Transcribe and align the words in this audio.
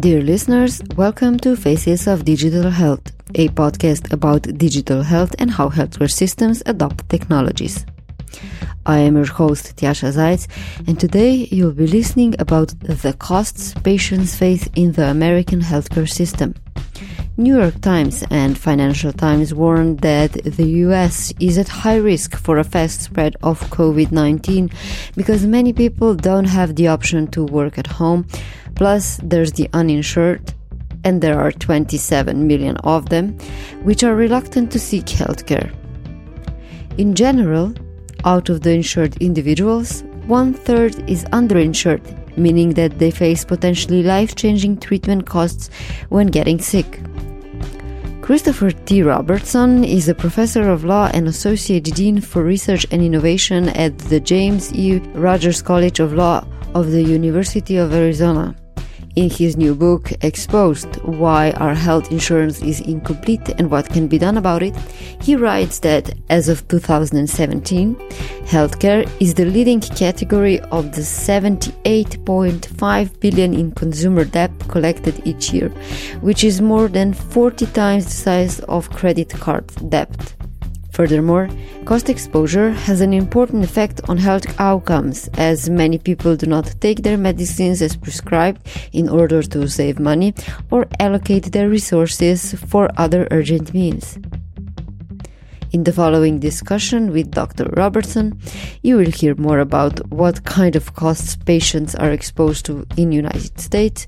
Dear 0.00 0.22
listeners, 0.22 0.82
welcome 0.96 1.38
to 1.38 1.54
Faces 1.54 2.08
of 2.08 2.24
Digital 2.24 2.68
Health, 2.68 3.12
a 3.36 3.46
podcast 3.50 4.12
about 4.12 4.42
digital 4.58 5.04
health 5.04 5.36
and 5.38 5.48
how 5.52 5.68
healthcare 5.68 6.10
systems 6.10 6.64
adopt 6.66 7.08
technologies. 7.08 7.86
I 8.86 8.98
am 8.98 9.14
your 9.14 9.26
host, 9.26 9.76
Tjasa 9.76 10.12
Zajc, 10.12 10.48
and 10.88 10.98
today 10.98 11.46
you'll 11.52 11.70
be 11.70 11.86
listening 11.86 12.34
about 12.40 12.74
the 12.80 13.14
costs 13.20 13.72
patients 13.84 14.34
face 14.34 14.68
in 14.74 14.90
the 14.92 15.08
American 15.08 15.60
healthcare 15.60 16.10
system. 16.10 16.56
New 17.36 17.58
York 17.58 17.80
Times 17.80 18.24
and 18.30 18.56
Financial 18.56 19.12
Times 19.12 19.52
warned 19.54 20.00
that 20.00 20.32
the 20.44 20.66
US 20.86 21.32
is 21.40 21.58
at 21.58 21.68
high 21.68 21.96
risk 21.96 22.36
for 22.36 22.58
a 22.58 22.64
fast 22.64 23.00
spread 23.00 23.36
of 23.42 23.60
COVID-19 23.70 24.72
because 25.16 25.44
many 25.44 25.72
people 25.72 26.14
don't 26.14 26.44
have 26.44 26.76
the 26.76 26.86
option 26.86 27.26
to 27.28 27.44
work 27.44 27.76
at 27.76 27.88
home. 27.88 28.26
Plus, 28.74 29.20
there's 29.22 29.52
the 29.52 29.68
uninsured, 29.72 30.54
and 31.04 31.20
there 31.20 31.38
are 31.38 31.52
27 31.52 32.46
million 32.46 32.76
of 32.78 33.08
them, 33.08 33.38
which 33.82 34.02
are 34.02 34.14
reluctant 34.14 34.72
to 34.72 34.78
seek 34.78 35.04
healthcare. 35.06 35.72
In 36.98 37.14
general, 37.14 37.74
out 38.24 38.48
of 38.48 38.62
the 38.62 38.70
insured 38.70 39.16
individuals, 39.18 40.02
one 40.26 40.54
third 40.54 41.08
is 41.08 41.24
underinsured, 41.26 42.02
meaning 42.36 42.70
that 42.70 42.98
they 42.98 43.10
face 43.10 43.44
potentially 43.44 44.02
life 44.02 44.34
changing 44.34 44.78
treatment 44.78 45.26
costs 45.26 45.70
when 46.08 46.28
getting 46.28 46.58
sick. 46.58 47.00
Christopher 48.22 48.70
T. 48.70 49.02
Robertson 49.02 49.84
is 49.84 50.08
a 50.08 50.14
professor 50.14 50.70
of 50.70 50.82
law 50.82 51.10
and 51.12 51.28
associate 51.28 51.84
dean 51.94 52.22
for 52.22 52.42
research 52.42 52.86
and 52.90 53.02
innovation 53.02 53.68
at 53.70 53.98
the 53.98 54.18
James 54.18 54.72
E. 54.72 54.98
Rogers 55.12 55.60
College 55.60 56.00
of 56.00 56.14
Law 56.14 56.46
of 56.74 56.90
the 56.90 57.02
University 57.02 57.76
of 57.76 57.92
Arizona. 57.92 58.56
In 59.16 59.30
his 59.30 59.56
new 59.56 59.74
book, 59.76 60.12
Exposed 60.24 60.96
Why 61.04 61.52
Our 61.52 61.74
Health 61.74 62.10
Insurance 62.10 62.60
is 62.62 62.80
Incomplete 62.80 63.48
and 63.58 63.70
What 63.70 63.88
Can 63.88 64.08
Be 64.08 64.18
Done 64.18 64.36
About 64.36 64.64
It, 64.64 64.74
he 65.22 65.36
writes 65.36 65.78
that 65.80 66.12
as 66.30 66.48
of 66.48 66.66
2017, 66.66 67.94
healthcare 68.46 69.08
is 69.20 69.34
the 69.34 69.44
leading 69.44 69.80
category 69.80 70.58
of 70.72 70.96
the 70.96 71.02
78.5 71.02 73.20
billion 73.20 73.54
in 73.54 73.70
consumer 73.70 74.24
debt 74.24 74.50
collected 74.66 75.24
each 75.24 75.52
year, 75.52 75.68
which 76.20 76.42
is 76.42 76.60
more 76.60 76.88
than 76.88 77.14
40 77.14 77.66
times 77.66 78.06
the 78.06 78.10
size 78.10 78.58
of 78.62 78.90
credit 78.90 79.30
card 79.30 79.70
debt. 79.90 80.34
Furthermore, 80.94 81.48
cost 81.86 82.08
exposure 82.08 82.70
has 82.70 83.00
an 83.00 83.12
important 83.12 83.64
effect 83.64 84.00
on 84.08 84.16
health 84.16 84.46
outcomes 84.60 85.28
as 85.34 85.68
many 85.68 85.98
people 85.98 86.36
do 86.36 86.46
not 86.46 86.72
take 86.80 87.02
their 87.02 87.16
medicines 87.18 87.82
as 87.82 87.96
prescribed 87.96 88.64
in 88.92 89.08
order 89.08 89.42
to 89.42 89.66
save 89.66 89.98
money 89.98 90.32
or 90.70 90.86
allocate 91.00 91.50
their 91.50 91.68
resources 91.68 92.54
for 92.70 92.88
other 92.96 93.26
urgent 93.32 93.74
means. 93.74 94.18
In 95.72 95.82
the 95.82 95.92
following 95.92 96.38
discussion 96.38 97.10
with 97.10 97.32
Dr. 97.32 97.64
Robertson, 97.76 98.38
you 98.82 98.96
will 98.96 99.10
hear 99.10 99.34
more 99.34 99.58
about 99.58 99.98
what 100.12 100.44
kind 100.44 100.76
of 100.76 100.94
costs 100.94 101.34
patients 101.34 101.96
are 101.96 102.12
exposed 102.12 102.66
to 102.66 102.86
in 102.96 103.10
the 103.10 103.16
United 103.16 103.58
States, 103.58 104.06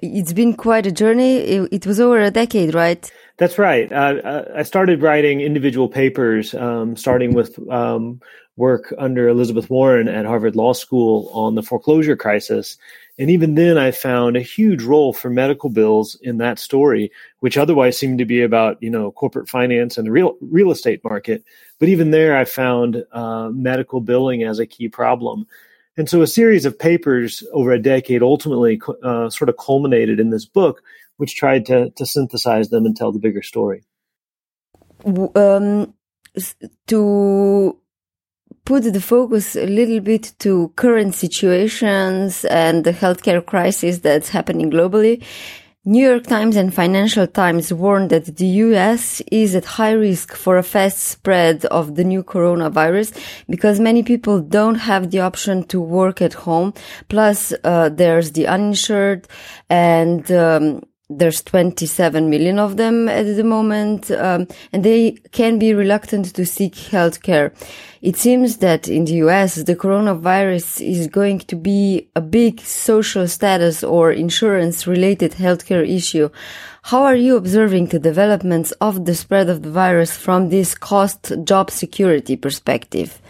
It's 0.00 0.32
been 0.32 0.54
quite 0.54 0.86
a 0.86 0.92
journey. 0.92 1.38
It, 1.38 1.72
it 1.72 1.86
was 1.88 1.98
over 1.98 2.20
a 2.20 2.30
decade, 2.30 2.72
right? 2.72 3.10
That's 3.38 3.58
right. 3.58 3.92
Uh, 3.92 4.14
uh, 4.24 4.44
I 4.58 4.62
started 4.62 5.02
writing 5.02 5.40
individual 5.40 5.88
papers, 5.88 6.54
um, 6.54 6.94
starting 6.96 7.34
with 7.34 7.58
um, 7.68 8.20
work 8.58 8.92
under 8.98 9.28
Elizabeth 9.28 9.70
Warren 9.70 10.08
at 10.08 10.26
Harvard 10.26 10.56
Law 10.56 10.72
School 10.72 11.30
on 11.32 11.54
the 11.54 11.62
foreclosure 11.62 12.16
crisis. 12.16 12.76
And 13.16 13.30
even 13.30 13.54
then, 13.54 13.78
I 13.78 13.92
found 13.92 14.36
a 14.36 14.42
huge 14.42 14.82
role 14.82 15.12
for 15.12 15.30
medical 15.30 15.70
bills 15.70 16.16
in 16.22 16.38
that 16.38 16.58
story, 16.58 17.10
which 17.38 17.56
otherwise 17.56 17.98
seemed 17.98 18.18
to 18.18 18.24
be 18.24 18.42
about 18.42 18.82
you 18.82 18.90
know 18.90 19.10
corporate 19.12 19.48
finance 19.48 19.96
and 19.96 20.06
the 20.06 20.12
real 20.12 20.36
real 20.40 20.70
estate 20.70 21.02
market. 21.02 21.44
But 21.78 21.88
even 21.88 22.10
there, 22.10 22.36
I 22.36 22.44
found 22.44 23.04
uh, 23.12 23.50
medical 23.50 24.00
billing 24.00 24.42
as 24.42 24.58
a 24.58 24.66
key 24.66 24.88
problem. 24.88 25.46
And 25.96 26.08
so, 26.08 26.22
a 26.22 26.26
series 26.26 26.64
of 26.64 26.78
papers 26.78 27.42
over 27.52 27.72
a 27.72 27.82
decade 27.82 28.22
ultimately 28.22 28.80
uh, 29.02 29.30
sort 29.30 29.48
of 29.48 29.56
culminated 29.56 30.20
in 30.20 30.30
this 30.30 30.44
book, 30.44 30.82
which 31.16 31.36
tried 31.36 31.66
to 31.66 31.90
to 31.90 32.06
synthesize 32.06 32.70
them 32.70 32.86
and 32.86 32.96
tell 32.96 33.12
the 33.12 33.18
bigger 33.18 33.42
story. 33.42 33.84
Um, 35.04 35.94
to 36.86 37.78
put 38.68 38.82
the 38.92 39.00
focus 39.00 39.56
a 39.56 39.64
little 39.64 39.98
bit 39.98 40.34
to 40.38 40.70
current 40.76 41.14
situations 41.14 42.44
and 42.44 42.84
the 42.84 42.92
healthcare 42.92 43.42
crisis 43.44 44.00
that's 44.00 44.28
happening 44.28 44.70
globally. 44.70 45.24
New 45.86 46.06
York 46.06 46.26
Times 46.26 46.54
and 46.54 46.74
Financial 46.74 47.26
Times 47.26 47.72
warned 47.72 48.10
that 48.10 48.36
the 48.36 48.46
US 48.66 49.22
is 49.32 49.54
at 49.54 49.64
high 49.64 49.92
risk 49.92 50.34
for 50.34 50.58
a 50.58 50.62
fast 50.62 50.98
spread 50.98 51.64
of 51.78 51.94
the 51.94 52.04
new 52.04 52.22
coronavirus 52.22 53.18
because 53.48 53.80
many 53.80 54.02
people 54.02 54.38
don't 54.42 54.74
have 54.74 55.12
the 55.12 55.20
option 55.20 55.64
to 55.68 55.80
work 55.80 56.20
at 56.20 56.34
home. 56.34 56.74
Plus, 57.08 57.54
uh, 57.64 57.88
there's 57.88 58.32
the 58.32 58.46
uninsured 58.46 59.26
and 59.70 60.30
um, 60.30 60.82
there's 61.10 61.42
27 61.42 62.28
million 62.28 62.58
of 62.58 62.76
them 62.76 63.08
at 63.08 63.24
the 63.24 63.44
moment, 63.44 64.10
um, 64.10 64.46
and 64.72 64.84
they 64.84 65.12
can 65.32 65.58
be 65.58 65.72
reluctant 65.72 66.34
to 66.34 66.44
seek 66.44 66.76
health 66.76 67.22
care. 67.22 67.52
It 68.02 68.16
seems 68.16 68.58
that 68.58 68.88
in 68.88 69.06
the 69.06 69.14
US, 69.26 69.56
the 69.56 69.74
coronavirus 69.74 70.86
is 70.86 71.06
going 71.06 71.40
to 71.40 71.56
be 71.56 72.08
a 72.14 72.20
big 72.20 72.60
social 72.60 73.26
status 73.26 73.82
or 73.82 74.12
insurance 74.12 74.86
related 74.86 75.32
healthcare 75.32 75.88
issue. 75.88 76.28
How 76.82 77.02
are 77.04 77.16
you 77.16 77.36
observing 77.36 77.86
the 77.86 77.98
developments 77.98 78.72
of 78.72 79.06
the 79.06 79.14
spread 79.14 79.48
of 79.48 79.62
the 79.62 79.70
virus 79.70 80.16
from 80.16 80.50
this 80.50 80.74
cost 80.74 81.32
job 81.44 81.70
security 81.70 82.36
perspective? 82.36 83.20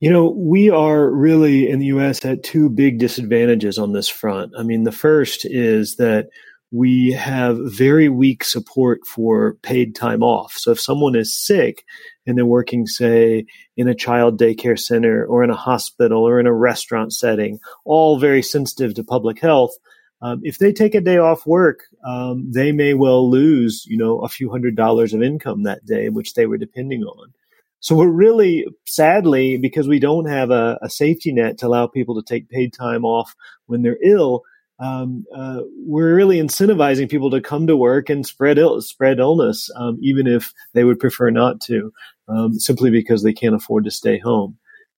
You 0.00 0.10
know, 0.10 0.30
we 0.30 0.70
are 0.70 1.10
really 1.10 1.68
in 1.68 1.80
the 1.80 1.86
US 1.86 2.24
at 2.24 2.42
two 2.42 2.70
big 2.70 2.98
disadvantages 2.98 3.78
on 3.78 3.92
this 3.92 4.08
front. 4.08 4.52
I 4.56 4.62
mean, 4.62 4.84
the 4.84 4.92
first 4.92 5.44
is 5.44 5.96
that 5.96 6.28
we 6.70 7.12
have 7.12 7.58
very 7.60 8.08
weak 8.08 8.44
support 8.44 9.06
for 9.06 9.54
paid 9.62 9.94
time 9.94 10.22
off. 10.22 10.52
So 10.52 10.70
if 10.72 10.80
someone 10.80 11.16
is 11.16 11.34
sick 11.34 11.84
and 12.26 12.36
they're 12.36 12.44
working, 12.44 12.86
say, 12.86 13.46
in 13.76 13.88
a 13.88 13.94
child 13.94 14.38
daycare 14.38 14.78
center 14.78 15.24
or 15.24 15.42
in 15.42 15.50
a 15.50 15.56
hospital 15.56 16.22
or 16.22 16.38
in 16.38 16.46
a 16.46 16.52
restaurant 16.52 17.12
setting, 17.12 17.58
all 17.84 18.18
very 18.18 18.42
sensitive 18.42 18.94
to 18.94 19.04
public 19.04 19.40
health, 19.40 19.72
um, 20.20 20.40
if 20.42 20.58
they 20.58 20.72
take 20.72 20.94
a 20.94 21.00
day 21.00 21.16
off 21.16 21.46
work, 21.46 21.84
um, 22.04 22.50
they 22.50 22.72
may 22.72 22.92
well 22.92 23.30
lose, 23.30 23.84
you 23.86 23.96
know, 23.96 24.18
a 24.20 24.28
few 24.28 24.50
hundred 24.50 24.76
dollars 24.76 25.14
of 25.14 25.22
income 25.22 25.62
that 25.62 25.86
day, 25.86 26.08
which 26.08 26.34
they 26.34 26.46
were 26.46 26.58
depending 26.58 27.02
on. 27.02 27.32
So 27.80 27.94
we're 27.94 28.08
really, 28.08 28.66
sadly, 28.84 29.56
because 29.56 29.86
we 29.86 30.00
don't 30.00 30.26
have 30.26 30.50
a, 30.50 30.78
a 30.82 30.90
safety 30.90 31.32
net 31.32 31.58
to 31.58 31.68
allow 31.68 31.86
people 31.86 32.20
to 32.20 32.26
take 32.26 32.50
paid 32.50 32.72
time 32.72 33.04
off 33.04 33.36
when 33.66 33.82
they're 33.82 34.02
ill, 34.02 34.42
um, 34.78 35.24
uh, 35.34 35.60
we're 35.84 36.14
really 36.14 36.38
incentivizing 36.38 37.10
people 37.10 37.30
to 37.30 37.40
come 37.40 37.66
to 37.66 37.76
work 37.76 38.08
and 38.08 38.26
spread 38.26 38.58
Ill- 38.58 38.80
spread 38.80 39.18
illness, 39.18 39.70
um, 39.76 39.98
even 40.00 40.26
if 40.26 40.52
they 40.74 40.84
would 40.84 41.00
prefer 41.00 41.30
not 41.30 41.60
to, 41.62 41.92
um, 42.28 42.54
simply 42.54 42.90
because 42.90 43.22
they 43.22 43.32
can't 43.32 43.54
afford 43.54 43.84
to 43.84 43.90
stay 43.90 44.18
home. 44.18 44.56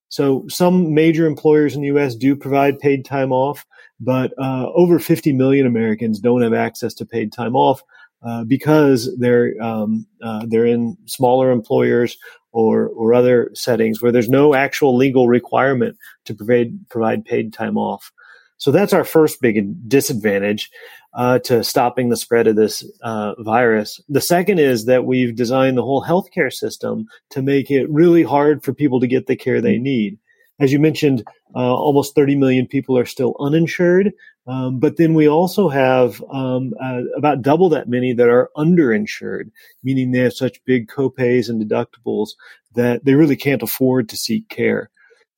So 0.08 0.44
some 0.48 0.92
major 0.92 1.26
employers 1.26 1.74
in 1.74 1.82
the 1.82 1.86
U.S. 1.88 2.16
do 2.16 2.34
provide 2.34 2.80
paid 2.80 3.04
time 3.04 3.32
off, 3.32 3.64
but 4.00 4.32
uh, 4.38 4.66
over 4.74 4.98
50 4.98 5.32
million 5.32 5.66
Americans 5.66 6.18
don't 6.18 6.42
have 6.42 6.52
access 6.52 6.92
to 6.94 7.06
paid 7.06 7.32
time 7.32 7.54
off 7.54 7.82
uh, 8.22 8.44
because 8.44 9.16
they're 9.18 9.54
um, 9.62 10.06
uh, 10.22 10.44
they're 10.48 10.66
in 10.66 10.96
smaller 11.06 11.50
employers 11.50 12.18
or 12.52 12.88
or 12.88 13.14
other 13.14 13.50
settings 13.54 14.02
where 14.02 14.12
there's 14.12 14.28
no 14.28 14.54
actual 14.54 14.96
legal 14.96 15.28
requirement 15.28 15.96
to 16.24 16.34
provide 16.34 16.72
provide 16.90 17.24
paid 17.24 17.52
time 17.52 17.78
off. 17.78 18.12
So 18.60 18.70
that's 18.70 18.92
our 18.92 19.04
first 19.04 19.40
big 19.40 19.88
disadvantage 19.88 20.70
uh, 21.14 21.38
to 21.40 21.64
stopping 21.64 22.10
the 22.10 22.16
spread 22.16 22.46
of 22.46 22.56
this 22.56 22.84
uh, 23.02 23.34
virus. 23.38 24.02
The 24.10 24.20
second 24.20 24.60
is 24.60 24.84
that 24.84 25.06
we've 25.06 25.34
designed 25.34 25.78
the 25.78 25.82
whole 25.82 26.04
healthcare 26.04 26.52
system 26.52 27.06
to 27.30 27.40
make 27.40 27.70
it 27.70 27.90
really 27.90 28.22
hard 28.22 28.62
for 28.62 28.74
people 28.74 29.00
to 29.00 29.06
get 29.06 29.26
the 29.26 29.34
care 29.34 29.62
they 29.62 29.78
need. 29.78 30.18
As 30.60 30.72
you 30.72 30.78
mentioned, 30.78 31.24
uh, 31.56 31.74
almost 31.74 32.14
30 32.14 32.36
million 32.36 32.66
people 32.66 32.98
are 32.98 33.06
still 33.06 33.34
uninsured. 33.40 34.12
Um, 34.46 34.78
but 34.78 34.98
then 34.98 35.14
we 35.14 35.26
also 35.26 35.70
have 35.70 36.22
um, 36.30 36.74
uh, 36.82 37.00
about 37.16 37.40
double 37.40 37.70
that 37.70 37.88
many 37.88 38.12
that 38.12 38.28
are 38.28 38.50
underinsured, 38.58 39.50
meaning 39.82 40.10
they 40.10 40.18
have 40.18 40.34
such 40.34 40.62
big 40.66 40.88
copays 40.88 41.48
and 41.48 41.62
deductibles 41.62 42.30
that 42.74 43.06
they 43.06 43.14
really 43.14 43.36
can't 43.36 43.62
afford 43.62 44.10
to 44.10 44.18
seek 44.18 44.50
care. 44.50 44.90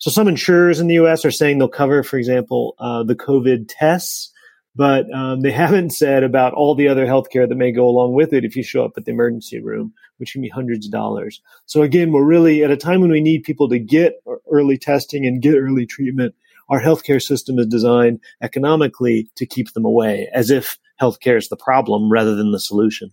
So 0.03 0.11
some 0.11 0.27
insurers 0.27 0.81
in 0.81 0.89
the 0.89 0.95
U.S. 0.95 1.25
are 1.25 1.31
saying 1.31 1.59
they'll 1.59 1.69
cover, 1.69 2.03
for 2.03 2.17
example, 2.17 2.75
uh, 2.81 3.05
the 3.05 3.15
COVID 3.15 3.67
tests 3.69 4.33
but 4.75 5.13
um, 5.15 5.41
they 5.41 5.51
haven't 5.53 5.91
said 5.91 6.23
about 6.23 6.55
all 6.55 6.75
the 6.75 6.89
other 6.89 7.07
healthcare 7.07 7.49
that 7.49 7.55
may 7.55 7.73
go 7.73 7.87
along 7.87 8.15
with 8.15 8.33
it 8.33 8.45
if 8.45 8.57
you 8.57 8.63
show 8.63 8.85
up 8.85 8.93
at 8.97 9.05
the 9.05 9.13
emergency 9.13 9.61
room, 9.61 9.93
which 10.19 10.33
can 10.33 10.43
be 10.43 10.49
hundreds 10.49 10.87
of 10.87 10.93
dollars. 10.93 11.41
So 11.67 11.83
again, 11.83 12.13
we're 12.13 12.25
really 12.25 12.63
at 12.65 12.71
a 12.71 12.77
time 12.77 13.01
when 13.01 13.11
we 13.11 13.21
need 13.21 13.43
people 13.43 13.69
to 13.69 13.79
get 13.79 14.23
early 14.51 14.79
testing 14.79 15.27
and 15.27 15.43
get 15.43 15.57
early 15.57 15.87
treatment. 15.87 16.35
Our 16.69 16.81
healthcare 16.81 17.21
system 17.21 17.59
is 17.59 17.67
designed 17.67 18.21
economically 18.41 19.29
to 19.37 19.47
keep 19.47 19.73
them 19.73 19.85
away, 19.85 20.31
as 20.33 20.51
if 20.51 20.79
healthcare 21.01 21.37
is 21.37 21.49
the 21.49 21.57
problem 21.57 22.11
rather 22.11 22.35
than 22.35 22.53
the 22.53 22.61
solution 22.61 23.11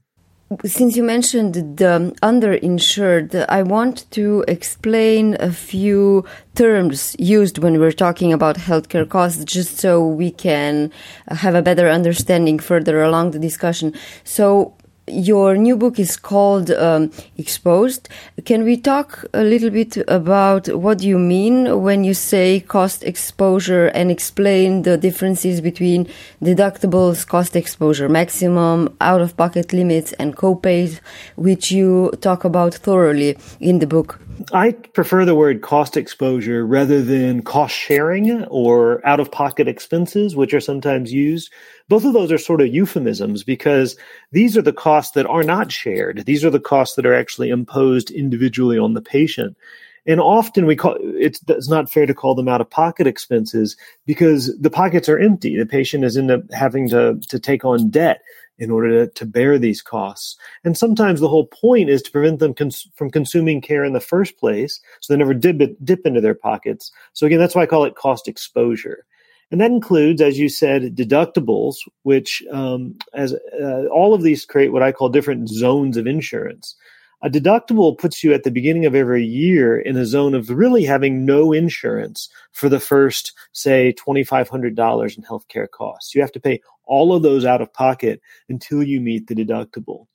since 0.66 0.96
you 0.96 1.04
mentioned 1.04 1.54
the 1.54 2.16
underinsured, 2.24 3.46
I 3.50 3.62
want 3.62 4.10
to 4.12 4.44
explain 4.48 5.38
a 5.40 5.52
few 5.52 6.26
terms 6.56 7.16
used 7.20 7.60
when 7.60 7.80
we're 7.80 7.92
talking 7.92 8.34
about 8.34 8.56
healthcare 8.56 9.08
costs, 9.08 9.44
just 9.46 9.78
so 9.78 10.06
we 10.06 10.32
can 10.32 10.92
have 11.28 11.54
a 11.54 11.62
better 11.62 11.88
understanding 11.88 12.58
further 12.58 13.04
along 13.04 13.32
the 13.32 13.40
discussion. 13.40 13.94
So, 14.24 14.74
your 15.10 15.58
new 15.58 15.76
book 15.76 16.00
is 16.00 16.16
called 16.16 16.72
um, 16.72 17.12
Exposed. 17.38 18.10
Can 18.46 18.64
we 18.64 18.78
talk 18.78 19.26
a 19.34 19.44
little 19.44 19.70
bit 19.70 19.98
about 20.08 20.68
what 20.68 21.02
you 21.02 21.18
mean 21.18 21.82
when 21.82 22.04
you 22.04 22.14
say 22.14 22.60
cost 22.60 23.04
exposure 23.04 23.88
and 23.88 24.12
explain 24.12 24.84
the 24.84 24.98
differences 24.98 25.62
between 25.62 26.08
deductibles, 26.42 27.28
cost 27.28 27.56
exposure, 27.56 28.10
maximum, 28.10 28.96
out 29.02 29.22
of 29.22 29.36
pocket 29.36 29.74
limits, 29.74 30.14
and 30.14 30.36
copays, 30.36 31.00
which 31.36 31.72
you 31.72 32.12
talk 32.22 32.44
about 32.46 32.74
thoroughly 32.74 33.38
in 33.60 33.80
the 33.80 33.88
book? 33.88 34.20
I 34.54 34.72
prefer 34.72 35.26
the 35.26 35.36
word 35.36 35.62
cost 35.62 35.98
exposure 35.98 36.66
rather 36.66 37.02
than 37.02 37.42
cost 37.42 37.76
sharing 37.76 38.46
or 38.46 39.06
out 39.06 39.20
of 39.20 39.32
pocket 39.32 39.68
expenses, 39.68 40.36
which 40.36 40.54
are 40.54 40.60
sometimes 40.60 41.12
used. 41.12 41.52
Both 41.88 42.06
of 42.06 42.14
those 42.14 42.32
are 42.32 42.38
sort 42.38 42.62
of 42.62 42.74
euphemisms 42.74 43.44
because 43.44 43.98
these 44.32 44.58
are 44.58 44.62
the 44.62 44.74
costs 44.74 45.14
that 45.14 45.26
are 45.26 45.44
not 45.44 45.72
shared. 45.72 46.26
These 46.26 46.46
are 46.46 46.50
the 46.50 46.60
costs 46.60 46.96
that 46.96 47.06
are 47.06 47.14
actually 47.14 47.50
imposed 47.50 48.12
individually 48.12 48.78
on 48.78 48.94
the 48.94 49.02
patient. 49.02 49.58
And 50.06 50.20
often 50.20 50.66
we 50.66 50.76
call 50.76 50.98
it's, 51.00 51.42
it's 51.48 51.70
not 51.70 51.90
fair 51.90 52.06
to 52.06 52.14
call 52.14 52.34
them 52.34 52.48
out 52.48 52.62
of 52.62 52.70
pocket 52.70 53.06
expenses 53.06 53.76
because 54.06 54.56
the 54.58 54.70
pockets 54.70 55.10
are 55.10 55.20
empty. 55.20 55.58
The 55.58 55.66
patient 55.66 56.04
is 56.04 56.18
end 56.18 56.32
up 56.32 56.42
having 56.52 56.90
to, 56.90 57.20
to 57.28 57.40
take 57.40 57.66
on 57.66 57.90
debt 57.90 58.22
in 58.60 58.70
order 58.70 59.06
to, 59.06 59.12
to 59.14 59.26
bear 59.26 59.58
these 59.58 59.82
costs. 59.82 60.38
And 60.64 60.78
sometimes 60.78 61.20
the 61.20 61.30
whole 61.30 61.48
point 61.48 61.90
is 61.90 62.02
to 62.04 62.12
prevent 62.12 62.40
them 62.40 62.54
cons- 62.54 62.88
from 62.94 63.10
consuming 63.10 63.62
care 63.62 63.84
in 63.84 63.94
the 63.94 64.00
first 64.00 64.38
place, 64.38 64.80
so 65.00 65.12
they 65.12 65.18
never 65.18 65.34
dip, 65.34 65.62
dip 65.84 66.06
into 66.06 66.22
their 66.22 66.36
pockets. 66.36 66.92
So 67.14 67.26
again, 67.26 67.40
that's 67.40 67.56
why 67.56 67.64
I 67.64 67.68
call 67.68 67.86
it 67.86 67.96
cost 67.96 68.28
exposure. 68.28 69.06
And 69.52 69.60
that 69.62 69.72
includes, 69.72 70.22
as 70.22 70.38
you 70.38 70.48
said, 70.48 70.96
deductibles, 70.96 71.78
which 72.04 72.44
um, 72.52 72.96
as 73.16 73.34
uh, 73.60 73.86
all 73.92 74.14
of 74.14 74.22
these 74.22 74.46
create 74.46 74.72
what 74.72 74.84
I 74.84 74.92
call 74.92 75.10
different 75.10 75.50
zones 75.50 75.98
of 75.98 76.06
insurance. 76.06 76.76
A 77.22 77.30
deductible 77.30 77.98
puts 77.98 78.24
you 78.24 78.34
at 78.34 78.44
the 78.44 78.52
beginning 78.52 78.86
of 78.86 78.96
every 78.96 79.26
year 79.26 79.78
in 79.78 79.98
a 79.98 80.06
zone 80.06 80.34
of 80.34 80.50
really 80.50 80.86
having 80.86 81.26
no 81.26 81.52
insurance 81.52 82.30
for 82.54 82.70
the 82.70 82.80
first, 82.80 83.34
say, 83.52 83.94
$2,500 83.94 85.18
in 85.18 85.24
healthcare 85.24 85.70
costs. 85.70 86.16
You 86.16 86.22
have 86.22 86.32
to 86.32 86.40
pay 86.40 86.62
all 86.86 87.14
of 87.14 87.22
those 87.22 87.44
out 87.44 87.62
of 87.62 87.74
pocket 87.74 88.22
until 88.48 88.82
you 88.82 89.02
meet 89.02 89.28
the 89.28 89.36
deductible. 89.36 90.08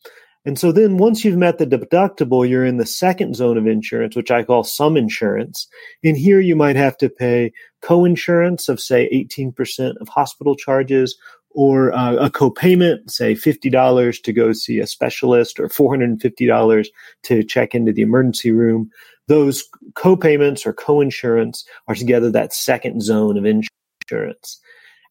And 0.46 0.58
so 0.58 0.72
then 0.72 0.98
once 0.98 1.24
you've 1.24 1.38
met 1.38 1.58
the 1.58 1.66
deductible, 1.66 2.46
you're 2.48 2.66
in 2.66 2.76
the 2.76 2.86
second 2.86 3.34
zone 3.36 3.56
of 3.56 3.66
insurance, 3.66 4.14
which 4.14 4.30
I 4.30 4.42
call 4.42 4.62
sum 4.62 4.96
insurance. 4.96 5.66
And 6.02 6.16
here 6.16 6.40
you 6.40 6.54
might 6.54 6.76
have 6.76 6.98
to 6.98 7.08
pay 7.08 7.52
co-insurance 7.80 8.68
of 8.68 8.80
say 8.80 9.08
18% 9.10 9.94
of 10.00 10.08
hospital 10.08 10.54
charges 10.54 11.16
or 11.54 11.92
uh, 11.94 12.16
a 12.16 12.30
copayment, 12.30 13.10
say 13.10 13.34
$50 13.34 14.22
to 14.22 14.32
go 14.32 14.52
see 14.52 14.80
a 14.80 14.86
specialist 14.86 15.60
or 15.60 15.68
$450 15.68 16.86
to 17.24 17.42
check 17.44 17.74
into 17.74 17.92
the 17.92 18.02
emergency 18.02 18.50
room. 18.50 18.90
Those 19.28 19.64
co-payments 19.94 20.66
or 20.66 20.72
co-insurance 20.72 21.64
are 21.88 21.94
together 21.94 22.30
that 22.32 22.52
second 22.52 23.02
zone 23.02 23.38
of 23.38 23.46
insurance. 23.46 24.60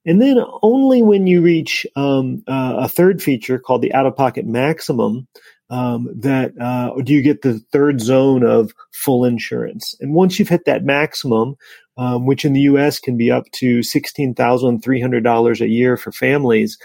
And 0.05 0.21
then 0.21 0.37
only 0.61 1.01
when 1.01 1.27
you 1.27 1.41
reach 1.41 1.85
um, 1.95 2.43
uh, 2.47 2.75
a 2.79 2.89
third 2.89 3.23
feature 3.23 3.57
called 3.57 3.81
the 3.81 3.93
out-of-pocket 3.93 4.45
maximum 4.45 5.27
um, 5.69 6.09
that 6.19 6.51
uh, 6.59 6.91
do 7.01 7.13
you 7.13 7.21
get 7.21 7.41
the 7.41 7.59
third 7.71 7.99
zone 8.01 8.43
of 8.43 8.73
full 8.91 9.25
insurance. 9.25 9.95
And 9.99 10.13
once 10.13 10.37
you've 10.37 10.49
hit 10.49 10.65
that 10.65 10.83
maximum, 10.83 11.55
um, 11.97 12.25
which 12.25 12.45
in 12.45 12.53
the 12.53 12.61
U.S. 12.61 12.99
can 12.99 13.17
be 13.17 13.31
up 13.31 13.45
to 13.53 13.83
sixteen 13.83 14.33
thousand 14.33 14.81
three 14.81 15.01
hundred 15.01 15.23
dollars 15.23 15.61
a 15.61 15.67
year 15.67 15.97
for 15.97 16.11
families 16.11 16.77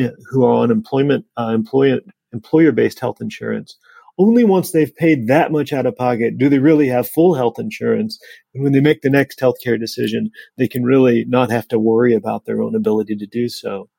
uh, 0.00 0.08
who 0.30 0.44
are 0.44 0.52
on 0.52 0.70
employment 0.70 1.24
uh, 1.38 1.52
employer 1.54 2.00
employer 2.32 2.72
based 2.72 3.00
health 3.00 3.20
insurance. 3.20 3.76
Only 4.18 4.44
once 4.44 4.70
they've 4.70 4.94
paid 4.96 5.26
that 5.26 5.52
much 5.52 5.74
out 5.74 5.84
of 5.84 5.96
pocket 5.96 6.38
do 6.38 6.48
they 6.48 6.58
really 6.58 6.88
have 6.88 7.08
full 7.08 7.34
health 7.34 7.58
insurance. 7.58 8.18
And 8.54 8.64
when 8.64 8.72
they 8.72 8.80
make 8.80 9.02
the 9.02 9.10
next 9.10 9.38
healthcare 9.38 9.78
decision, 9.78 10.30
they 10.56 10.68
can 10.68 10.84
really 10.84 11.26
not 11.28 11.50
have 11.50 11.68
to 11.68 11.78
worry 11.78 12.14
about 12.14 12.46
their 12.46 12.62
own 12.62 12.74
ability 12.74 13.16
to 13.16 13.26
do 13.26 13.48
so. 13.48 13.90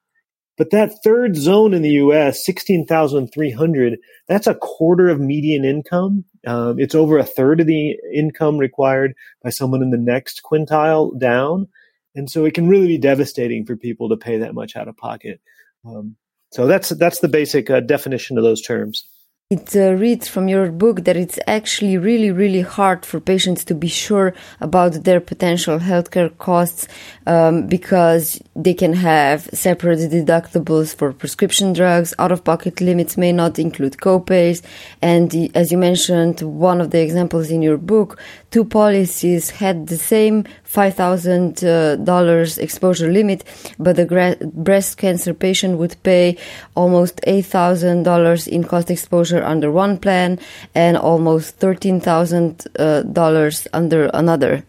But 0.58 0.72
that 0.72 1.04
third 1.04 1.36
zone 1.36 1.74
in 1.74 1.84
the 1.84 1.92
U.S., 1.92 2.44
16,300, 2.44 4.00
that's 4.28 4.48
a 4.48 4.56
quarter 4.56 5.08
of 5.08 5.20
median 5.20 5.64
income. 5.64 6.26
Um, 6.48 6.80
it's 6.80 6.96
over 6.96 7.18
a 7.18 7.24
third 7.24 7.62
of 7.62 7.68
the 7.68 7.96
income 8.14 8.58
required 8.58 9.14
by 9.44 9.52
someone 9.52 9.84
in 9.84 9.92
the 9.92 9.98
next 9.98 10.42
quintile 10.44 11.18
down. 11.20 11.68
And 12.16 12.30
so 12.30 12.46
it 12.46 12.56
can 12.56 12.68
really 12.68 12.88
be 12.88 12.98
devastating 12.98 13.66
for 13.66 13.76
people 13.76 14.10
to 14.10 14.18
pay 14.18 14.40
that 14.40 14.56
much 14.56 14.76
out 14.76 14.88
of 14.88 14.98
pocket. 14.98 15.40
Um, 15.86 16.16
so 16.52 16.66
that's, 16.66 16.90
that's 16.90 17.20
the 17.20 17.28
basic 17.28 17.70
uh, 17.70 17.82
definition 17.82 18.40
of 18.40 18.44
those 18.44 18.62
terms. 18.64 19.08
It 19.50 19.78
uh, 19.78 19.94
reads 19.94 20.28
from 20.28 20.50
your 20.50 20.70
book 20.74 21.06
that 21.06 21.16
it's 21.16 21.40
actually 21.48 21.98
really, 21.98 22.32
really 22.32 22.60
hard 22.60 23.06
for 23.06 23.22
patients 23.22 23.64
to 23.64 23.74
be 23.74 23.88
sure 23.88 24.34
about 24.60 25.06
their 25.06 25.22
potential 25.22 25.80
healthcare 25.80 26.38
costs 26.38 26.86
um, 27.26 27.66
because 27.66 28.42
they 28.58 28.74
can 28.74 28.92
have 28.92 29.50
separate 29.54 30.00
deductibles 30.00 30.94
for 30.94 31.14
prescription 31.14 31.72
drugs. 31.72 32.14
Out 32.20 32.34
of 32.34 32.44
pocket 32.44 32.82
limits 32.82 33.16
may 33.16 33.32
not 33.32 33.58
include 33.58 33.94
copays. 33.94 34.62
And 35.02 35.34
as 35.56 35.72
you 35.72 35.78
mentioned, 35.78 36.42
one 36.42 36.82
of 36.82 36.92
the 36.92 37.00
examples 37.00 37.50
in 37.50 37.62
your 37.62 37.78
book, 37.78 38.20
two 38.52 38.66
policies 38.66 39.50
had 39.50 39.88
the 39.88 39.98
same 39.98 40.44
$5,000 40.66 42.58
uh, 42.58 42.62
exposure 42.62 43.12
limit, 43.12 43.44
but 43.80 43.96
the 43.96 44.52
breast 44.54 44.98
cancer 44.98 45.34
patient 45.34 45.78
would 45.78 45.96
pay 46.04 46.38
almost 46.76 47.20
$8,000 47.28 48.48
in 48.48 48.64
cost 48.64 48.92
exposure 48.92 49.44
under 49.44 49.72
one 49.72 49.98
plan 49.98 50.40
and 50.76 50.98
almost 50.98 51.60
$13,000 51.60 52.68
uh, 52.80 53.70
under 53.74 54.10
another. 54.14 54.64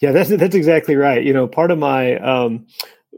Yeah, 0.00 0.12
that's 0.12 0.30
that's 0.30 0.54
exactly 0.54 0.94
right. 0.94 1.24
You 1.24 1.32
know, 1.32 1.48
part 1.48 1.72
of 1.72 1.78
my 1.78 2.18
um, 2.18 2.66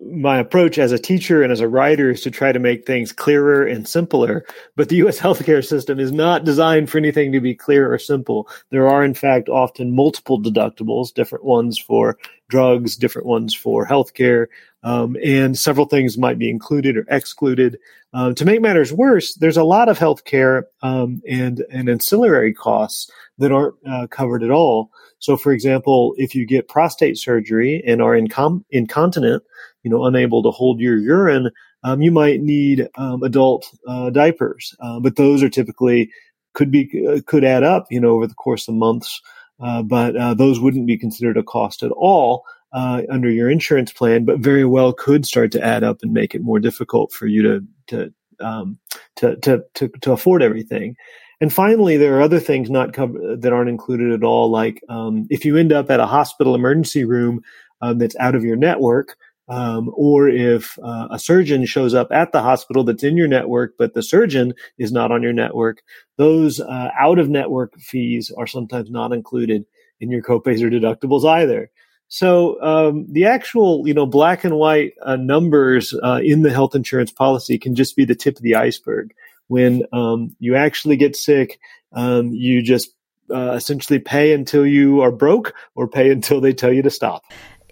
my 0.03 0.39
approach 0.39 0.79
as 0.79 0.93
a 0.93 0.99
teacher 0.99 1.43
and 1.43 1.53
as 1.53 1.61
a 1.61 1.69
writer 1.69 2.11
is 2.11 2.23
to 2.23 2.31
try 2.31 2.53
to 2.53 2.59
make 2.59 2.87
things 2.87 3.13
clearer 3.13 3.67
and 3.67 3.87
simpler. 3.87 4.45
But 4.77 4.89
the 4.89 4.97
U.S. 4.97 5.19
healthcare 5.21 5.65
system 5.65 6.01
is 6.01 6.13
not 6.13 6.45
designed 6.45 6.91
for 6.91 6.99
anything 6.99 7.33
to 7.33 7.41
be 7.41 7.55
clear 7.55 7.93
or 7.93 7.99
simple. 7.99 8.49
There 8.71 8.89
are, 8.89 9.05
in 9.05 9.15
fact, 9.15 9.49
often 9.49 9.95
multiple 9.95 10.41
deductibles, 10.41 11.13
different 11.13 11.45
ones 11.45 11.79
for 11.79 12.19
drugs, 12.49 12.97
different 12.97 13.27
ones 13.27 13.55
for 13.55 13.87
healthcare, 13.87 14.47
um, 14.83 15.17
and 15.25 15.59
several 15.59 15.87
things 15.87 16.19
might 16.19 16.39
be 16.39 16.51
included 16.51 16.97
or 16.97 17.07
excluded. 17.09 17.79
Uh, 18.13 18.33
to 18.33 18.45
make 18.45 18.61
matters 18.61 18.93
worse, 18.93 19.35
there's 19.35 19.57
a 19.57 19.65
lot 19.65 19.89
of 19.89 19.99
healthcare 19.99 20.65
um, 20.83 21.23
and 21.29 21.65
and 21.71 21.89
ancillary 21.89 22.53
costs 22.53 23.11
that 23.39 23.53
aren't 23.53 23.75
uh, 23.87 24.07
covered 24.09 24.43
at 24.43 24.51
all. 24.51 24.91
So, 25.21 25.37
for 25.37 25.53
example, 25.53 26.15
if 26.17 26.35
you 26.35 26.47
get 26.47 26.69
prostate 26.69 27.19
surgery 27.19 27.83
and 27.87 28.03
are 28.03 28.19
incom- 28.19 28.65
incontinent, 28.71 29.43
you 29.83 29.91
know, 29.91 30.05
unable 30.05 30.43
to 30.43 30.51
hold 30.51 30.81
your 30.81 30.99
urine, 30.99 31.51
um, 31.85 32.03
you 32.03 32.11
might 32.11 32.41
need 32.41 32.89
um, 32.97 33.23
adult 33.23 33.71
uh, 33.87 34.11
diapers, 34.11 34.75
uh, 34.81 35.01
but 35.01 35.17
those 35.17 35.43
are 35.43 35.49
typically 35.49 36.11
could 36.55 36.71
be 36.71 37.07
uh, 37.09 37.21
could 37.27 37.45
add 37.45 37.63
up, 37.63 37.87
you 37.91 38.01
know, 38.01 38.11
over 38.11 38.27
the 38.27 38.35
course 38.35 38.69
of 38.69 38.75
months. 38.75 39.21
Uh, 39.61 39.83
but 39.83 40.17
uh, 40.17 40.35
those 40.35 40.59
wouldn't 40.59 40.87
be 40.87 40.97
considered 40.97 41.37
a 41.37 41.43
cost 41.43 41.83
at 41.83 41.91
all 41.93 42.45
uh, 42.73 43.03
under 43.11 43.31
your 43.31 43.51
insurance 43.51 43.93
plan, 43.93 44.25
but 44.25 44.39
very 44.39 44.65
well 44.65 44.93
could 44.93 45.27
start 45.27 45.53
to 45.53 45.65
add 45.65 45.85
up 45.85 45.99
and 46.03 46.13
make 46.13 46.35
it 46.35 46.43
more 46.43 46.59
difficult 46.59 47.13
for 47.13 47.27
you 47.27 47.43
to 47.43 47.65
to 47.89 48.13
um, 48.45 48.79
to, 49.17 49.37
to, 49.37 49.63
to 49.75 49.89
to 50.01 50.13
afford 50.13 50.43
everything. 50.43 50.97
And 51.43 51.53
finally, 51.53 51.97
there 51.97 52.17
are 52.17 52.23
other 52.23 52.41
things 52.41 52.69
not 52.69 52.93
covered 52.93 53.41
that 53.41 53.53
aren't 53.53 53.71
included 53.71 54.13
at 54.13 54.25
all, 54.25 54.51
like 54.51 54.83
um, 54.89 55.27
if 55.31 55.45
you 55.45 55.57
end 55.57 55.73
up 55.73 55.91
at 55.91 56.01
a 56.01 56.07
hospital 56.07 56.55
emergency 56.55 57.05
room 57.05 57.43
um, 57.81 57.99
that's 57.99 58.17
out 58.17 58.35
of 58.35 58.45
your 58.45 58.57
network, 58.57 59.17
um, 59.51 59.91
or 59.95 60.29
if 60.29 60.79
uh, 60.79 61.09
a 61.11 61.19
surgeon 61.19 61.67
shows 61.67 61.93
up 61.93 62.13
at 62.13 62.31
the 62.31 62.41
hospital 62.41 62.85
that's 62.85 63.03
in 63.03 63.17
your 63.17 63.27
network, 63.27 63.75
but 63.77 63.95
the 63.95 64.03
surgeon 64.03 64.55
is 64.79 64.93
not 64.93 65.11
on 65.11 65.25
your 65.25 65.33
network, 65.33 65.83
those 66.17 66.61
uh, 66.61 66.91
out 66.99 67.19
of 67.19 67.29
network 67.29 67.77
fees 67.79 68.33
are 68.39 68.47
sometimes 68.47 68.91
not 68.91 69.13
included 69.13 69.67
in 70.01 70.11
your 70.11 70.23
copays 70.23 70.63
or 70.63 70.71
deductibles 70.71 71.29
either. 71.29 71.69
So 72.07 72.63
um, 72.63 73.07
the 73.11 73.27
actual, 73.27 73.87
you 73.87 73.95
know, 73.95 74.07
black 74.07 74.45
and 74.45 74.55
white 74.55 74.95
uh, 75.03 75.17
numbers 75.17 75.95
uh, 76.01 76.21
in 76.23 76.43
the 76.43 76.53
health 76.53 76.77
insurance 76.77 77.11
policy 77.11 77.59
can 77.59 77.75
just 77.75 77.97
be 77.97 78.05
the 78.05 78.15
tip 78.15 78.37
of 78.37 78.43
the 78.43 78.55
iceberg. 78.55 79.13
When 79.49 79.83
um, 79.93 80.37
you 80.39 80.55
actually 80.55 80.97
get 80.97 81.17
sick, 81.17 81.59
um, 81.93 82.33
you 82.33 82.63
just 82.63 82.95
uh, 83.33 83.53
essentially 83.53 83.99
pay 83.99 84.33
until 84.33 84.65
you 84.65 85.01
are 85.01 85.13
broke 85.13 85.55
or 85.75 85.89
pay 85.89 86.11
until 86.11 86.41
they 86.41 86.53
tell 86.53 86.73
you 86.73 86.83
to 86.83 86.91
stop. 86.91 87.25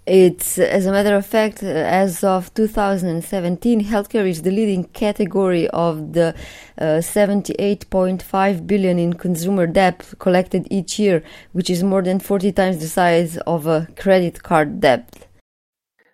It's, 0.08 0.58
as 0.58 0.86
a 0.86 0.90
matter 0.90 1.14
of 1.14 1.26
fact, 1.26 1.62
as 1.62 2.24
of 2.24 2.54
2017, 2.54 3.84
healthcare 3.84 4.26
is 4.26 4.40
the 4.40 4.50
leading 4.50 4.84
category 4.84 5.68
of 5.68 6.14
the 6.14 6.34
uh, 6.78 7.02
78.5 7.02 8.66
billion 8.66 8.98
in 8.98 9.12
consumer 9.12 9.66
debt 9.66 10.14
collected 10.18 10.66
each 10.70 10.98
year, 10.98 11.22
which 11.52 11.68
is 11.68 11.82
more 11.82 12.00
than 12.00 12.20
40 12.20 12.52
times 12.52 12.78
the 12.78 12.88
size 12.88 13.36
of 13.46 13.66
a 13.66 13.86
credit 13.98 14.42
card 14.42 14.80
debt. 14.80 15.28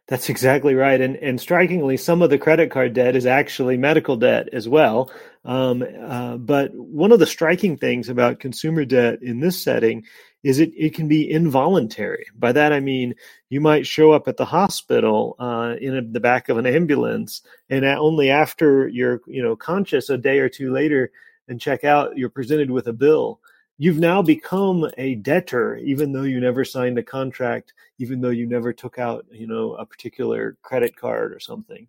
That's 0.08 0.28
exactly 0.28 0.74
right. 0.74 1.00
And, 1.00 1.14
and 1.16 1.40
strikingly, 1.40 1.96
some 1.96 2.20
of 2.20 2.30
the 2.30 2.38
credit 2.38 2.72
card 2.72 2.94
debt 2.94 3.14
is 3.14 3.26
actually 3.26 3.76
medical 3.76 4.16
debt 4.16 4.48
as 4.52 4.68
well. 4.68 5.08
Um, 5.44 5.84
uh, 6.02 6.36
but 6.36 6.74
one 6.74 7.12
of 7.12 7.20
the 7.20 7.26
striking 7.26 7.76
things 7.76 8.08
about 8.08 8.40
consumer 8.40 8.84
debt 8.84 9.22
in 9.22 9.38
this 9.38 9.62
setting 9.62 10.04
is 10.42 10.60
it, 10.60 10.72
it 10.76 10.94
can 10.94 11.08
be 11.08 11.28
involuntary. 11.28 12.26
By 12.36 12.52
that 12.52 12.72
I 12.72 12.80
mean 12.80 13.14
you 13.54 13.60
might 13.60 13.86
show 13.86 14.10
up 14.10 14.26
at 14.26 14.36
the 14.36 14.44
hospital 14.44 15.36
uh, 15.38 15.76
in 15.80 15.96
a, 15.96 16.02
the 16.02 16.18
back 16.18 16.48
of 16.48 16.58
an 16.58 16.66
ambulance, 16.66 17.40
and 17.70 17.84
only 17.84 18.28
after 18.28 18.88
you're 18.88 19.20
you 19.28 19.40
know 19.40 19.54
conscious 19.54 20.10
a 20.10 20.18
day 20.18 20.40
or 20.40 20.48
two 20.48 20.72
later 20.72 21.12
and 21.46 21.60
check 21.60 21.84
out, 21.84 22.18
you're 22.18 22.28
presented 22.28 22.68
with 22.68 22.88
a 22.88 22.92
bill. 22.92 23.38
You've 23.78 24.00
now 24.00 24.22
become 24.22 24.90
a 24.98 25.14
debtor, 25.14 25.76
even 25.76 26.10
though 26.10 26.24
you 26.24 26.40
never 26.40 26.64
signed 26.64 26.98
a 26.98 27.02
contract, 27.04 27.74
even 28.00 28.20
though 28.20 28.30
you 28.30 28.44
never 28.44 28.72
took 28.72 28.98
out 28.98 29.24
you 29.30 29.46
know 29.46 29.74
a 29.74 29.86
particular 29.86 30.56
credit 30.62 30.96
card 30.96 31.32
or 31.32 31.38
something. 31.38 31.86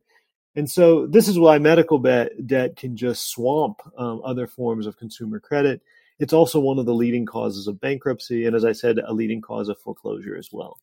And 0.55 0.69
so 0.69 1.07
this 1.07 1.27
is 1.27 1.39
why 1.39 1.57
medical 1.57 1.97
debt 1.97 2.75
can 2.75 2.95
just 2.95 3.31
swamp 3.31 3.81
um, 3.97 4.21
other 4.23 4.45
forms 4.45 4.85
of 4.85 4.97
consumer 4.97 5.39
credit 5.39 5.81
it's 6.19 6.33
also 6.33 6.59
one 6.59 6.79
of 6.79 6.85
the 6.85 6.93
leading 6.93 7.25
causes 7.25 7.67
of 7.67 7.81
bankruptcy, 7.81 8.45
and 8.45 8.55
as 8.55 8.63
I 8.63 8.71
said, 8.71 8.99
a 8.99 9.13
leading 9.13 9.41
cause 9.41 9.67
of 9.67 9.77
foreclosure 9.79 10.37
as 10.37 10.49
well. 10.51 10.79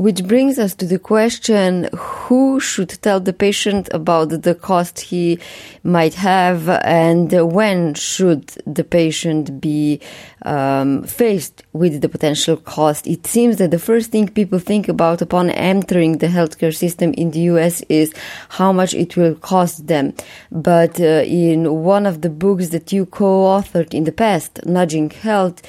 Which 0.00 0.24
brings 0.24 0.58
us 0.58 0.74
to 0.76 0.86
the 0.86 0.98
question 0.98 1.90
who 1.94 2.58
should 2.58 2.88
tell 3.02 3.20
the 3.20 3.34
patient 3.34 3.90
about 3.92 4.30
the 4.30 4.54
cost 4.54 4.98
he 4.98 5.38
might 5.82 6.14
have, 6.14 6.70
and 6.70 7.30
when 7.52 7.92
should 7.92 8.46
the 8.66 8.82
patient 8.82 9.60
be 9.60 10.00
um, 10.42 11.02
faced 11.02 11.64
with 11.74 12.00
the 12.00 12.08
potential 12.08 12.56
cost? 12.56 13.06
It 13.06 13.26
seems 13.26 13.58
that 13.58 13.72
the 13.72 13.78
first 13.78 14.10
thing 14.10 14.28
people 14.28 14.58
think 14.58 14.88
about 14.88 15.20
upon 15.20 15.50
entering 15.50 16.16
the 16.16 16.28
healthcare 16.28 16.74
system 16.74 17.12
in 17.14 17.32
the 17.32 17.40
US 17.52 17.82
is 17.90 18.14
how 18.48 18.72
much 18.72 18.94
it 18.94 19.18
will 19.18 19.34
cost 19.34 19.86
them. 19.86 20.14
But 20.50 20.98
uh, 20.98 21.24
in 21.26 21.84
one 21.84 22.06
of 22.06 22.22
the 22.22 22.30
books 22.30 22.70
that 22.70 22.90
you 22.90 23.04
co 23.04 23.44
authored 23.44 23.92
in 23.92 24.04
the 24.04 24.12
past, 24.12 24.60
Nudging 24.64 25.10
Health, 25.10 25.60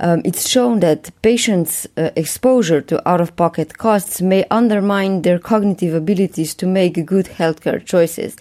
um, 0.00 0.20
it's 0.26 0.48
shown 0.48 0.80
that 0.80 1.10
patients' 1.22 1.86
uh, 1.96 2.10
exposure 2.16 2.82
to 2.82 3.08
out 3.08 3.22
of 3.22 3.34
pocket 3.38 3.78
costs 3.78 4.20
may 4.20 4.44
undermine 4.50 5.22
their 5.22 5.38
cognitive 5.38 5.94
abilities 5.94 6.54
to 6.56 6.66
make 6.66 7.06
good 7.06 7.26
healthcare 7.38 7.82
choices. 7.92 8.36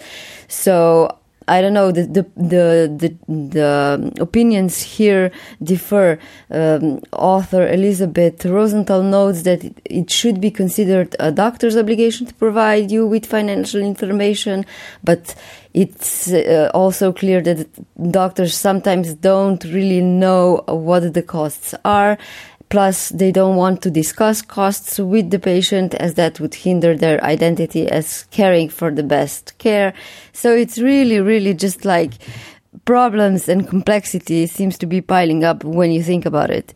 So 0.50 1.18
I 1.50 1.62
don't 1.62 1.74
know 1.74 1.92
the 1.92 2.04
the 2.04 2.24
the 2.36 2.62
the, 3.04 3.10
the 3.56 4.22
opinions 4.22 4.82
here 4.82 5.32
differ. 5.64 6.20
Um, 6.52 7.00
author 7.14 7.68
Elizabeth 7.68 8.46
Rosenthal 8.46 9.04
notes 9.04 9.44
that 9.44 9.64
it, 9.64 9.76
it, 9.86 10.10
should 10.10 10.42
be 10.42 10.52
considered 10.52 11.16
a 11.20 11.32
doctor's 11.32 11.78
obligation 11.78 12.28
to 12.28 12.34
provide 12.34 12.92
you 12.92 13.08
with 13.08 13.26
financial 13.26 13.82
information, 13.82 14.66
but 15.04 15.36
it's 15.74 16.32
uh, 16.34 16.70
also 16.74 17.14
clear 17.14 17.42
that 17.42 17.68
doctors 18.12 18.54
sometimes 18.56 19.14
don't 19.14 19.64
really 19.66 20.02
know 20.02 20.64
what 20.68 21.14
the 21.14 21.24
costs 21.24 21.74
are 21.86 22.18
Plus, 22.70 23.10
they 23.10 23.32
don't 23.32 23.56
want 23.56 23.82
to 23.82 23.92
discuss 23.92 24.42
costs 24.42 25.00
with 25.00 25.30
the 25.30 25.40
patient 25.40 25.94
as 25.96 26.16
that 26.16 26.40
would 26.40 26.54
hinder 26.54 26.98
their 26.98 27.24
identity 27.24 27.88
as 27.88 28.26
caring 28.32 28.68
for 28.68 28.92
the 28.92 29.04
best 29.04 29.58
care. 29.58 29.94
So 30.34 30.54
it's 30.54 30.78
really, 30.78 31.22
really 31.22 31.54
just 31.54 31.86
like 31.86 32.14
problems 32.84 33.48
and 33.48 33.68
complexity 33.68 34.48
seems 34.48 34.78
to 34.80 34.86
be 34.86 35.02
piling 35.02 35.44
up 35.44 35.64
when 35.64 35.92
you 35.92 36.04
think 36.04 36.26
about 36.26 36.50
it. 36.50 36.74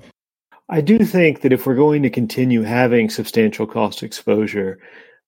I 0.70 0.80
do 0.80 1.00
think 1.00 1.42
that 1.42 1.52
if 1.52 1.66
we're 1.66 1.76
going 1.76 2.04
to 2.04 2.10
continue 2.10 2.62
having 2.62 3.10
substantial 3.10 3.68
cost 3.68 4.04
exposure, 4.04 4.80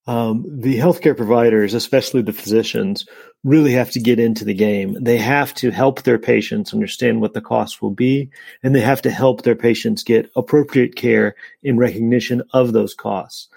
um, 0.06 0.44
the 0.48 0.78
healthcare 0.78 1.16
providers, 1.16 1.72
especially 1.72 2.22
the 2.22 2.32
physicians, 2.32 3.06
really 3.42 3.72
have 3.72 3.90
to 3.92 4.00
get 4.00 4.18
into 4.18 4.44
the 4.44 4.54
game. 4.54 4.96
They 5.00 5.18
have 5.18 5.54
to 5.54 5.70
help 5.70 6.02
their 6.02 6.18
patients 6.18 6.74
understand 6.74 7.20
what 7.20 7.32
the 7.32 7.40
costs 7.40 7.80
will 7.80 7.90
be, 7.90 8.30
and 8.62 8.74
they 8.74 8.80
have 8.80 9.02
to 9.02 9.10
help 9.10 9.42
their 9.42 9.54
patients 9.54 10.02
get 10.02 10.30
appropriate 10.36 10.96
care 10.96 11.36
in 11.62 11.78
recognition 11.78 12.42
of 12.52 12.72
those 12.72 12.94
costs. 12.94 13.48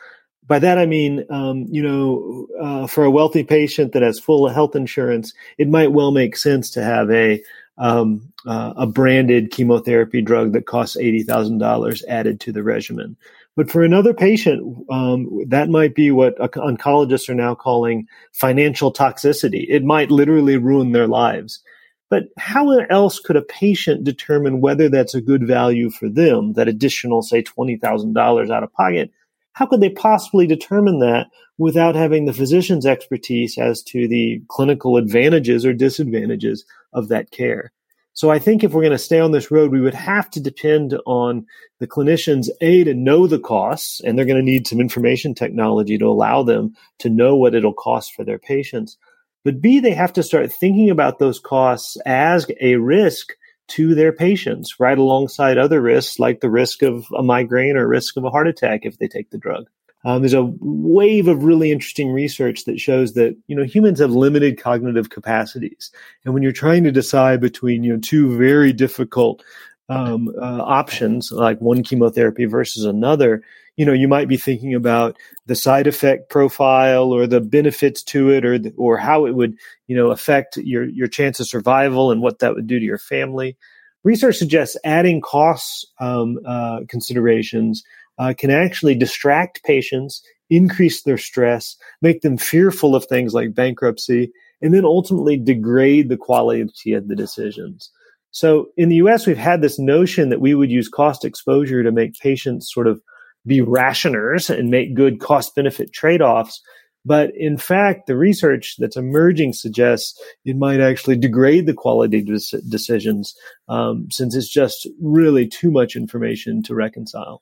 By 0.45 0.59
that 0.59 0.77
I 0.77 0.85
mean, 0.85 1.25
um, 1.29 1.65
you 1.69 1.83
know, 1.83 2.47
uh, 2.61 2.87
for 2.87 3.03
a 3.03 3.11
wealthy 3.11 3.43
patient 3.43 3.91
that 3.91 4.01
has 4.01 4.17
full 4.17 4.47
health 4.47 4.75
insurance, 4.75 5.33
it 5.57 5.67
might 5.67 5.91
well 5.91 6.11
make 6.11 6.37
sense 6.37 6.71
to 6.71 6.83
have 6.83 7.11
a 7.11 7.43
um, 7.77 8.33
uh, 8.45 8.73
a 8.75 8.87
branded 8.87 9.51
chemotherapy 9.51 10.21
drug 10.21 10.53
that 10.53 10.65
costs 10.65 10.95
eighty 10.97 11.23
thousand 11.23 11.57
dollars 11.57 12.03
added 12.07 12.39
to 12.39 12.51
the 12.53 12.63
regimen. 12.63 13.17
But 13.57 13.71
for 13.71 13.83
another 13.83 14.13
patient, 14.13 14.85
um, 14.91 15.43
that 15.47 15.67
might 15.67 15.95
be 15.95 16.11
what 16.11 16.37
oncologists 16.37 17.27
are 17.27 17.33
now 17.33 17.55
calling 17.55 18.07
financial 18.31 18.93
toxicity. 18.93 19.65
It 19.67 19.83
might 19.83 20.11
literally 20.11 20.57
ruin 20.57 20.91
their 20.91 21.07
lives. 21.07 21.63
But 22.11 22.25
how 22.37 22.69
else 22.69 23.19
could 23.19 23.35
a 23.35 23.41
patient 23.41 24.03
determine 24.03 24.61
whether 24.61 24.89
that's 24.89 25.15
a 25.15 25.21
good 25.21 25.47
value 25.47 25.89
for 25.89 26.07
them, 26.07 26.53
that 26.53 26.67
additional, 26.67 27.23
say, 27.23 27.41
$20,000 27.41 28.51
out 28.51 28.63
of 28.63 28.71
pocket? 28.73 29.11
How 29.53 29.65
could 29.65 29.81
they 29.81 29.89
possibly 29.89 30.45
determine 30.45 30.99
that 30.99 31.25
without 31.57 31.95
having 31.95 32.25
the 32.25 32.33
physician's 32.33 32.85
expertise 32.85 33.57
as 33.57 33.81
to 33.85 34.07
the 34.07 34.39
clinical 34.49 34.97
advantages 34.97 35.65
or 35.65 35.73
disadvantages 35.73 36.63
of 36.93 37.07
that 37.07 37.31
care? 37.31 37.71
So 38.17 38.31
I 38.31 38.39
think 38.39 38.63
if 38.63 38.71
we're 38.71 38.81
going 38.81 38.93
to 38.93 38.97
stay 38.97 39.19
on 39.19 39.31
this 39.31 39.51
road, 39.51 39.71
we 39.71 39.79
would 39.79 39.93
have 39.93 40.27
to 40.31 40.39
depend 40.39 40.97
on 41.05 41.45
the 41.79 41.85
clinicians, 41.85 42.49
A, 42.61 42.83
to 42.83 42.95
know 42.95 43.27
the 43.27 43.37
costs, 43.37 44.01
and 44.01 44.17
they're 44.17 44.25
going 44.25 44.43
to 44.43 44.43
need 44.43 44.65
some 44.65 44.79
information 44.79 45.35
technology 45.35 45.99
to 45.99 46.07
allow 46.07 46.41
them 46.41 46.73
to 46.97 47.11
know 47.11 47.35
what 47.35 47.53
it'll 47.53 47.75
cost 47.75 48.15
for 48.15 48.25
their 48.25 48.39
patients. 48.39 48.97
But 49.45 49.61
B, 49.61 49.79
they 49.79 49.93
have 49.93 50.13
to 50.13 50.23
start 50.23 50.51
thinking 50.51 50.89
about 50.89 51.19
those 51.19 51.39
costs 51.39 51.95
as 52.07 52.47
a 52.59 52.77
risk 52.77 53.33
to 53.67 53.93
their 53.93 54.11
patients, 54.11 54.79
right 54.79 54.97
alongside 54.97 55.59
other 55.59 55.79
risks 55.79 56.17
like 56.17 56.39
the 56.39 56.49
risk 56.49 56.81
of 56.81 57.05
a 57.15 57.21
migraine 57.21 57.77
or 57.77 57.87
risk 57.87 58.17
of 58.17 58.23
a 58.23 58.31
heart 58.31 58.47
attack 58.47 58.79
if 58.81 58.97
they 58.97 59.07
take 59.07 59.29
the 59.29 59.37
drug. 59.37 59.67
Um, 60.07 60.21
there's 60.21 60.33
a 60.33 60.53
wave 60.61 61.27
of 61.27 61.43
really 61.43 61.69
interesting 61.69 62.13
research 62.13 62.63
that 62.63 62.79
shows 62.79 63.13
that 63.15 63.35
you 63.47 63.55
know 63.57 63.65
humans 63.65 63.99
have 63.99 64.11
limited 64.11 64.57
cognitive 64.57 65.09
capacities, 65.09 65.91
and 66.23 66.33
when 66.33 66.41
you're 66.41 66.53
trying 66.53 66.85
to 66.85 66.93
decide 66.93 67.41
between 67.41 67.83
you 67.83 67.91
know 67.91 67.99
two 67.99 68.37
very 68.37 68.71
difficult 68.71 69.43
um, 69.89 70.29
uh, 70.41 70.61
options, 70.61 71.29
like 71.33 71.59
one 71.59 71.83
chemotherapy 71.83 72.45
versus 72.45 72.85
another, 72.85 73.43
you 73.75 73.85
know 73.85 73.91
you 73.91 74.07
might 74.07 74.29
be 74.29 74.37
thinking 74.37 74.73
about 74.73 75.17
the 75.45 75.57
side 75.57 75.87
effect 75.87 76.29
profile 76.29 77.11
or 77.11 77.27
the 77.27 77.41
benefits 77.41 78.01
to 78.03 78.29
it, 78.29 78.45
or 78.45 78.57
the, 78.57 78.73
or 78.77 78.95
how 78.95 79.25
it 79.25 79.35
would 79.35 79.57
you 79.87 79.95
know 79.97 80.11
affect 80.11 80.55
your 80.55 80.85
your 80.85 81.07
chance 81.07 81.41
of 81.41 81.49
survival 81.49 82.11
and 82.11 82.21
what 82.21 82.39
that 82.39 82.55
would 82.55 82.65
do 82.65 82.79
to 82.79 82.85
your 82.85 82.97
family. 82.97 83.57
Research 84.05 84.37
suggests 84.37 84.77
adding 84.85 85.19
cost 85.19 85.85
um, 85.99 86.39
uh, 86.45 86.79
considerations 86.87 87.83
uh, 88.17 88.33
can 88.37 88.51
actually 88.51 88.95
distract 88.95 89.63
patients, 89.63 90.21
increase 90.49 91.03
their 91.03 91.17
stress, 91.17 91.75
make 92.01 92.21
them 92.21 92.37
fearful 92.37 92.95
of 92.95 93.05
things 93.05 93.33
like 93.33 93.53
bankruptcy, 93.53 94.31
and 94.61 94.73
then 94.73 94.85
ultimately 94.85 95.37
degrade 95.37 96.09
the 96.09 96.17
quality 96.17 96.93
of 96.93 97.07
the 97.07 97.15
decisions. 97.15 97.91
So 98.31 98.67
in 98.77 98.89
the 98.89 98.97
US, 98.97 99.25
we've 99.25 99.37
had 99.37 99.61
this 99.61 99.79
notion 99.79 100.29
that 100.29 100.41
we 100.41 100.53
would 100.53 100.71
use 100.71 100.89
cost 100.89 101.25
exposure 101.25 101.83
to 101.83 101.91
make 101.91 102.19
patients 102.19 102.71
sort 102.71 102.87
of 102.87 103.01
be 103.45 103.61
rationers 103.61 104.49
and 104.49 104.69
make 104.69 104.93
good 104.93 105.19
cost 105.19 105.55
benefit 105.55 105.93
trade 105.93 106.21
offs. 106.21 106.61
But 107.05 107.31
in 107.37 107.57
fact, 107.57 108.07
the 108.07 108.17
research 108.17 108.75
that's 108.77 108.97
emerging 108.97 109.53
suggests 109.53 110.21
it 110.43 110.57
might 110.57 110.81
actually 110.81 111.17
degrade 111.17 111.65
the 111.65 111.73
quality 111.73 112.19
of 112.19 112.25
decisions 112.69 113.33
um, 113.69 114.07
since 114.11 114.35
it's 114.35 114.51
just 114.51 114.87
really 115.01 115.47
too 115.47 115.71
much 115.71 115.95
information 115.95 116.61
to 116.63 116.75
reconcile 116.75 117.41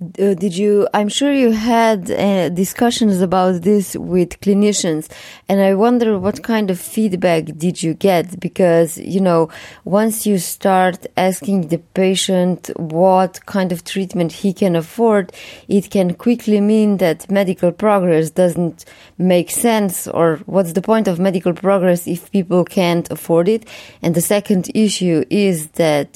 uh, 0.00 0.34
did 0.34 0.56
you 0.56 0.88
i'm 0.94 1.08
sure 1.08 1.32
you 1.32 1.52
had 1.52 2.10
uh, 2.10 2.48
discussions 2.48 3.20
about 3.20 3.62
this 3.62 3.94
with 3.96 4.40
clinicians 4.40 5.10
and 5.48 5.60
i 5.60 5.74
wonder 5.74 6.18
what 6.18 6.42
kind 6.42 6.70
of 6.70 6.78
feedback 6.78 7.44
did 7.56 7.82
you 7.82 7.94
get? 7.94 8.26
Because 8.40 8.98
you 8.98 9.20
know 9.20 9.42
once 9.84 10.26
you 10.26 10.38
start 10.38 10.98
asking 11.16 11.58
the 11.68 11.78
patient 12.02 12.70
what 12.76 13.44
kind 13.46 13.70
of 13.72 13.84
treatment 13.84 14.30
he 14.32 14.52
can 14.52 14.74
afford 14.76 15.32
it 15.68 15.90
can 15.90 16.14
quickly 16.14 16.60
mean 16.60 16.90
that 16.98 17.30
medical 17.30 17.72
progress 17.72 18.30
doesn't 18.30 18.84
make 19.18 19.50
sense 19.50 20.08
or 20.08 20.28
what's 20.46 20.72
the 20.72 20.82
point 20.82 21.06
of 21.08 21.18
medical 21.18 21.54
progress 21.66 22.06
if 22.06 22.30
people 22.32 22.64
can't 22.64 23.10
afford 23.10 23.48
it? 23.48 23.62
And 24.02 24.14
the 24.14 24.26
second 24.34 24.70
issue 24.74 25.24
is 25.30 25.68
that 25.82 26.08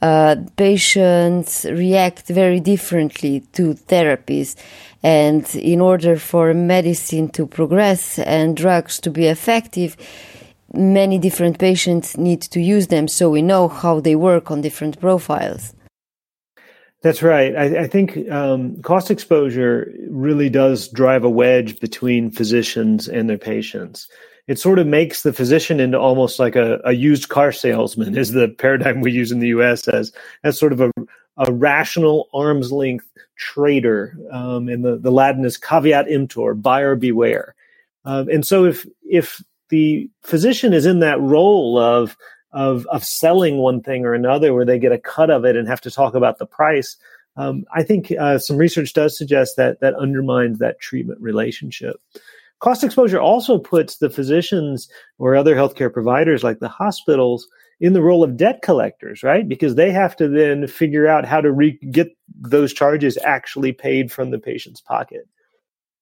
uh, 0.00 0.36
patients 0.56 1.66
react 1.84 2.26
very 2.28 2.60
differently 2.60 3.23
to 3.52 3.74
therapies. 3.74 4.56
And 5.02 5.44
in 5.54 5.80
order 5.80 6.16
for 6.16 6.54
medicine 6.54 7.28
to 7.30 7.46
progress 7.46 8.18
and 8.18 8.56
drugs 8.56 9.00
to 9.00 9.10
be 9.10 9.26
effective, 9.26 9.96
many 10.72 11.18
different 11.18 11.58
patients 11.58 12.16
need 12.16 12.42
to 12.42 12.60
use 12.60 12.88
them 12.88 13.08
so 13.08 13.30
we 13.30 13.42
know 13.42 13.68
how 13.68 14.00
they 14.00 14.16
work 14.16 14.50
on 14.50 14.60
different 14.60 15.00
profiles. 15.00 15.74
That's 17.04 17.22
right. 17.22 17.54
I, 17.54 17.82
I 17.82 17.86
think 17.86 18.30
um, 18.30 18.80
cost 18.80 19.10
exposure 19.10 19.92
really 20.08 20.48
does 20.48 20.88
drive 20.88 21.22
a 21.22 21.28
wedge 21.28 21.78
between 21.78 22.30
physicians 22.30 23.08
and 23.08 23.28
their 23.28 23.36
patients. 23.36 24.08
It 24.46 24.58
sort 24.58 24.78
of 24.78 24.86
makes 24.86 25.22
the 25.22 25.32
physician 25.34 25.80
into 25.80 25.98
almost 25.98 26.38
like 26.38 26.56
a, 26.56 26.80
a 26.82 26.92
used 26.92 27.28
car 27.28 27.52
salesman, 27.52 28.16
is 28.18 28.32
the 28.32 28.48
paradigm 28.48 29.02
we 29.02 29.12
use 29.12 29.30
in 29.30 29.40
the 29.40 29.48
U.S. 29.48 29.86
as 29.86 30.12
as 30.44 30.58
sort 30.58 30.72
of 30.72 30.80
a, 30.80 30.90
a 31.36 31.52
rational 31.52 32.30
arm's 32.32 32.72
length 32.72 33.06
trader, 33.36 34.16
um, 34.30 34.68
and 34.68 34.84
the, 34.84 34.96
the 34.96 35.10
Latin 35.10 35.44
is 35.44 35.56
caveat 35.56 36.10
emptor, 36.10 36.54
buyer 36.54 36.96
beware. 36.96 37.54
Um, 38.04 38.28
and 38.28 38.46
so 38.46 38.64
if 38.64 38.86
if 39.08 39.42
the 39.70 40.10
physician 40.22 40.72
is 40.72 40.86
in 40.86 41.00
that 41.00 41.20
role 41.20 41.78
of 41.78 42.16
of 42.52 42.86
of 42.86 43.04
selling 43.04 43.58
one 43.58 43.80
thing 43.80 44.04
or 44.04 44.14
another, 44.14 44.52
where 44.52 44.64
they 44.64 44.78
get 44.78 44.92
a 44.92 44.98
cut 44.98 45.30
of 45.30 45.44
it 45.44 45.56
and 45.56 45.66
have 45.66 45.80
to 45.82 45.90
talk 45.90 46.14
about 46.14 46.38
the 46.38 46.46
price, 46.46 46.96
um, 47.36 47.64
I 47.74 47.82
think 47.82 48.12
uh, 48.12 48.38
some 48.38 48.56
research 48.56 48.92
does 48.92 49.16
suggest 49.16 49.56
that 49.56 49.80
that 49.80 49.94
undermines 49.94 50.58
that 50.58 50.80
treatment 50.80 51.20
relationship. 51.20 51.96
Cost 52.60 52.84
exposure 52.84 53.20
also 53.20 53.58
puts 53.58 53.96
the 53.96 54.08
physicians 54.08 54.88
or 55.18 55.34
other 55.34 55.54
healthcare 55.54 55.92
providers, 55.92 56.44
like 56.44 56.60
the 56.60 56.68
hospitals, 56.68 57.46
in 57.84 57.92
the 57.92 58.00
role 58.00 58.24
of 58.24 58.38
debt 58.38 58.62
collectors, 58.62 59.22
right? 59.22 59.46
Because 59.46 59.74
they 59.74 59.92
have 59.92 60.16
to 60.16 60.26
then 60.26 60.66
figure 60.66 61.06
out 61.06 61.26
how 61.26 61.42
to 61.42 61.52
re- 61.52 61.78
get 61.90 62.16
those 62.34 62.72
charges 62.72 63.18
actually 63.22 63.72
paid 63.72 64.10
from 64.10 64.30
the 64.30 64.38
patient's 64.38 64.80
pocket. 64.80 65.28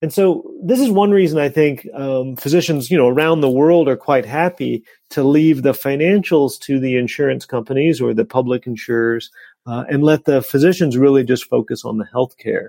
And 0.00 0.12
so 0.12 0.48
this 0.62 0.78
is 0.78 0.92
one 0.92 1.10
reason 1.10 1.40
I 1.40 1.48
think 1.48 1.88
um, 1.92 2.36
physicians, 2.36 2.88
you 2.88 2.96
know, 2.96 3.08
around 3.08 3.40
the 3.40 3.50
world 3.50 3.88
are 3.88 3.96
quite 3.96 4.24
happy 4.24 4.84
to 5.10 5.24
leave 5.24 5.64
the 5.64 5.72
financials 5.72 6.56
to 6.60 6.78
the 6.78 6.96
insurance 6.96 7.46
companies 7.46 8.00
or 8.00 8.14
the 8.14 8.24
public 8.24 8.64
insurers 8.64 9.32
uh, 9.66 9.82
and 9.88 10.04
let 10.04 10.24
the 10.24 10.40
physicians 10.40 10.96
really 10.96 11.24
just 11.24 11.46
focus 11.46 11.84
on 11.84 11.98
the 11.98 12.06
healthcare. 12.14 12.68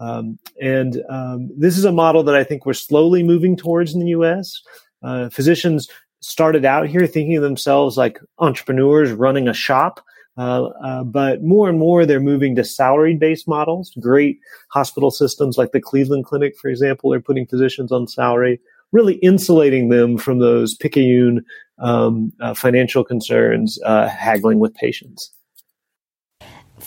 Um, 0.00 0.38
and 0.60 1.02
um, 1.08 1.48
this 1.56 1.78
is 1.78 1.86
a 1.86 1.92
model 1.92 2.24
that 2.24 2.34
I 2.34 2.44
think 2.44 2.66
we're 2.66 2.74
slowly 2.74 3.22
moving 3.22 3.56
towards 3.56 3.94
in 3.94 4.00
the 4.00 4.08
U.S. 4.08 4.60
Uh, 5.02 5.30
physicians 5.30 5.88
started 6.20 6.64
out 6.64 6.88
here 6.88 7.06
thinking 7.06 7.36
of 7.36 7.42
themselves 7.42 7.96
like 7.96 8.18
entrepreneurs 8.38 9.12
running 9.12 9.48
a 9.48 9.54
shop. 9.54 10.00
Uh, 10.38 10.66
uh, 10.82 11.04
but 11.04 11.42
more 11.42 11.68
and 11.68 11.78
more, 11.78 12.06
they're 12.06 12.20
moving 12.20 12.54
to 12.56 12.64
salary 12.64 13.14
based 13.14 13.48
models. 13.48 13.92
Great 14.00 14.38
hospital 14.70 15.10
systems 15.10 15.58
like 15.58 15.72
the 15.72 15.80
Cleveland 15.80 16.24
Clinic, 16.24 16.56
for 16.56 16.68
example, 16.68 17.12
are 17.12 17.20
putting 17.20 17.46
physicians 17.46 17.92
on 17.92 18.06
salary, 18.06 18.60
really 18.92 19.14
insulating 19.16 19.88
them 19.88 20.16
from 20.16 20.38
those 20.38 20.74
picayune 20.74 21.44
um, 21.78 22.32
uh, 22.40 22.54
financial 22.54 23.04
concerns 23.04 23.78
uh, 23.84 24.08
haggling 24.08 24.60
with 24.60 24.74
patients. 24.74 25.32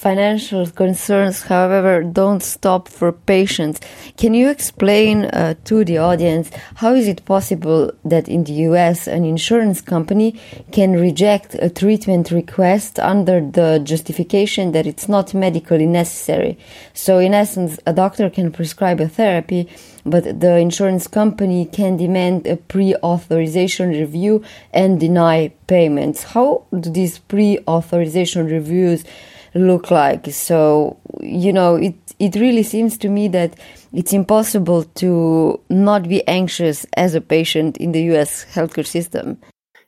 Financial 0.04 0.68
concerns, 0.68 1.44
however, 1.44 2.04
don't 2.04 2.44
stop 2.44 2.90
for 2.90 3.14
patients. 3.14 3.80
Can 4.18 4.34
you 4.34 4.50
explain 4.50 5.24
uh, 5.24 5.54
to 5.64 5.86
the 5.86 5.98
audience 5.98 6.52
how 6.76 6.94
is 6.94 7.08
it 7.08 7.24
possible 7.24 7.90
that 8.04 8.28
in 8.28 8.44
the 8.44 8.52
US 8.68 9.08
an 9.08 9.24
insurance 9.24 9.80
company 9.80 10.38
can 10.74 10.92
reject 10.92 11.56
a 11.58 11.70
treatment 11.70 12.32
request 12.32 13.00
under 13.00 13.40
the 13.40 13.80
justification 13.82 14.74
that 14.74 14.86
it's 14.86 15.08
not 15.08 15.34
medically 15.34 15.86
necessary? 15.86 16.58
So, 16.94 17.20
in 17.20 17.34
essence, 17.34 17.80
a 17.86 17.94
doctor 17.94 18.30
can 18.30 18.52
prescribe 18.52 19.00
a 19.00 19.08
therapy, 19.08 19.70
but 20.06 20.42
the 20.42 20.58
insurance 20.58 21.08
company 21.08 21.64
can 21.64 21.96
demand 21.96 22.46
a 22.46 22.58
pre 22.58 22.94
authorization 22.96 23.92
review 23.92 24.44
and 24.74 25.00
deny 25.00 25.54
payments. 25.68 26.24
How 26.24 26.66
do 26.78 26.90
these 26.90 27.20
pre 27.20 27.60
authorization 27.70 28.48
reviews? 28.48 29.06
Look 29.56 29.92
like. 29.92 30.32
So, 30.32 30.98
you 31.22 31.54
know, 31.54 31.76
it, 31.76 31.96
it 32.20 32.36
really 32.36 32.64
seems 32.64 32.98
to 33.00 33.10
me 33.10 33.28
that 33.30 33.60
it's 33.92 34.14
impossible 34.14 34.84
to 34.84 35.60
not 35.70 36.08
be 36.08 36.28
anxious 36.28 36.86
as 36.98 37.16
a 37.16 37.22
patient 37.22 37.78
in 37.78 37.92
the 37.92 38.02
US 38.14 38.46
healthcare 38.46 38.86
system. 38.86 39.38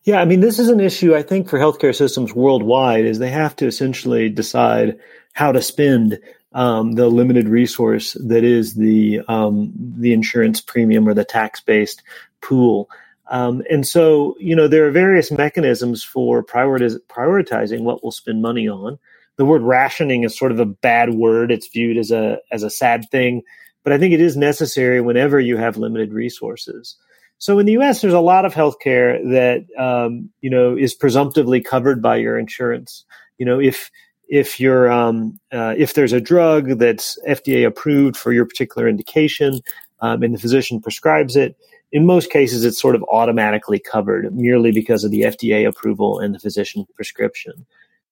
Yeah, 0.03 0.21
I 0.21 0.25
mean, 0.25 0.39
this 0.39 0.59
is 0.59 0.69
an 0.69 0.79
issue 0.79 1.15
I 1.15 1.23
think 1.23 1.49
for 1.49 1.57
healthcare 1.57 1.95
systems 1.95 2.33
worldwide 2.33 3.05
is 3.05 3.17
they 3.17 3.31
have 3.31 3.55
to 3.55 3.65
essentially 3.65 4.29
decide 4.29 4.99
how 5.33 5.51
to 5.51 5.61
spend 5.61 6.19
um, 6.53 6.93
the 6.93 7.09
limited 7.09 7.49
resource 7.49 8.15
that 8.25 8.43
is 8.43 8.75
the 8.75 9.21
um, 9.27 9.73
the 9.75 10.13
insurance 10.13 10.61
premium 10.61 11.07
or 11.07 11.13
the 11.13 11.25
tax 11.25 11.59
based 11.59 12.03
pool. 12.41 12.89
Um, 13.27 13.63
and 13.69 13.85
so, 13.85 14.35
you 14.39 14.55
know, 14.55 14.67
there 14.67 14.85
are 14.87 14.91
various 14.91 15.31
mechanisms 15.31 16.03
for 16.03 16.43
prioritiz- 16.43 16.99
prioritizing 17.09 17.81
what 17.81 18.03
we'll 18.03 18.11
spend 18.11 18.43
money 18.43 18.67
on 18.67 18.99
the 19.37 19.45
word 19.45 19.61
rationing 19.61 20.23
is 20.23 20.37
sort 20.37 20.51
of 20.51 20.59
a 20.59 20.65
bad 20.65 21.13
word. 21.13 21.51
It's 21.51 21.67
viewed 21.67 21.97
as 21.97 22.11
a 22.11 22.39
as 22.51 22.63
a 22.63 22.69
sad 22.69 23.05
thing, 23.11 23.43
but 23.83 23.93
I 23.93 23.97
think 23.97 24.13
it 24.13 24.21
is 24.21 24.37
necessary 24.37 25.01
whenever 25.01 25.39
you 25.39 25.57
have 25.57 25.77
limited 25.77 26.13
resources. 26.13 26.95
So 27.37 27.59
in 27.59 27.65
the 27.65 27.73
U.S., 27.73 28.01
there's 28.01 28.13
a 28.13 28.19
lot 28.19 28.45
of 28.45 28.53
healthcare 28.53 29.21
that 29.31 29.65
um, 29.77 30.29
you 30.41 30.49
know 30.49 30.77
is 30.77 30.93
presumptively 30.93 31.61
covered 31.61 32.01
by 32.01 32.17
your 32.17 32.37
insurance. 32.37 33.03
You 33.37 33.45
know, 33.45 33.59
if 33.59 33.91
if 34.27 34.59
you're 34.59 34.91
um, 34.91 35.39
uh, 35.51 35.75
if 35.77 35.93
there's 35.93 36.13
a 36.13 36.21
drug 36.21 36.79
that's 36.79 37.19
FDA 37.27 37.65
approved 37.65 38.17
for 38.17 38.31
your 38.31 38.45
particular 38.45 38.87
indication, 38.87 39.59
um, 39.99 40.23
and 40.23 40.33
the 40.33 40.39
physician 40.39 40.81
prescribes 40.81 41.35
it, 41.35 41.57
in 41.91 42.05
most 42.05 42.29
cases 42.29 42.63
it's 42.63 42.79
sort 42.79 42.95
of 42.95 43.03
automatically 43.11 43.79
covered 43.79 44.33
merely 44.35 44.71
because 44.71 45.03
of 45.03 45.11
the 45.11 45.21
FDA 45.21 45.67
approval 45.67 46.19
and 46.19 46.33
the 46.33 46.39
physician 46.39 46.85
prescription. 46.95 47.65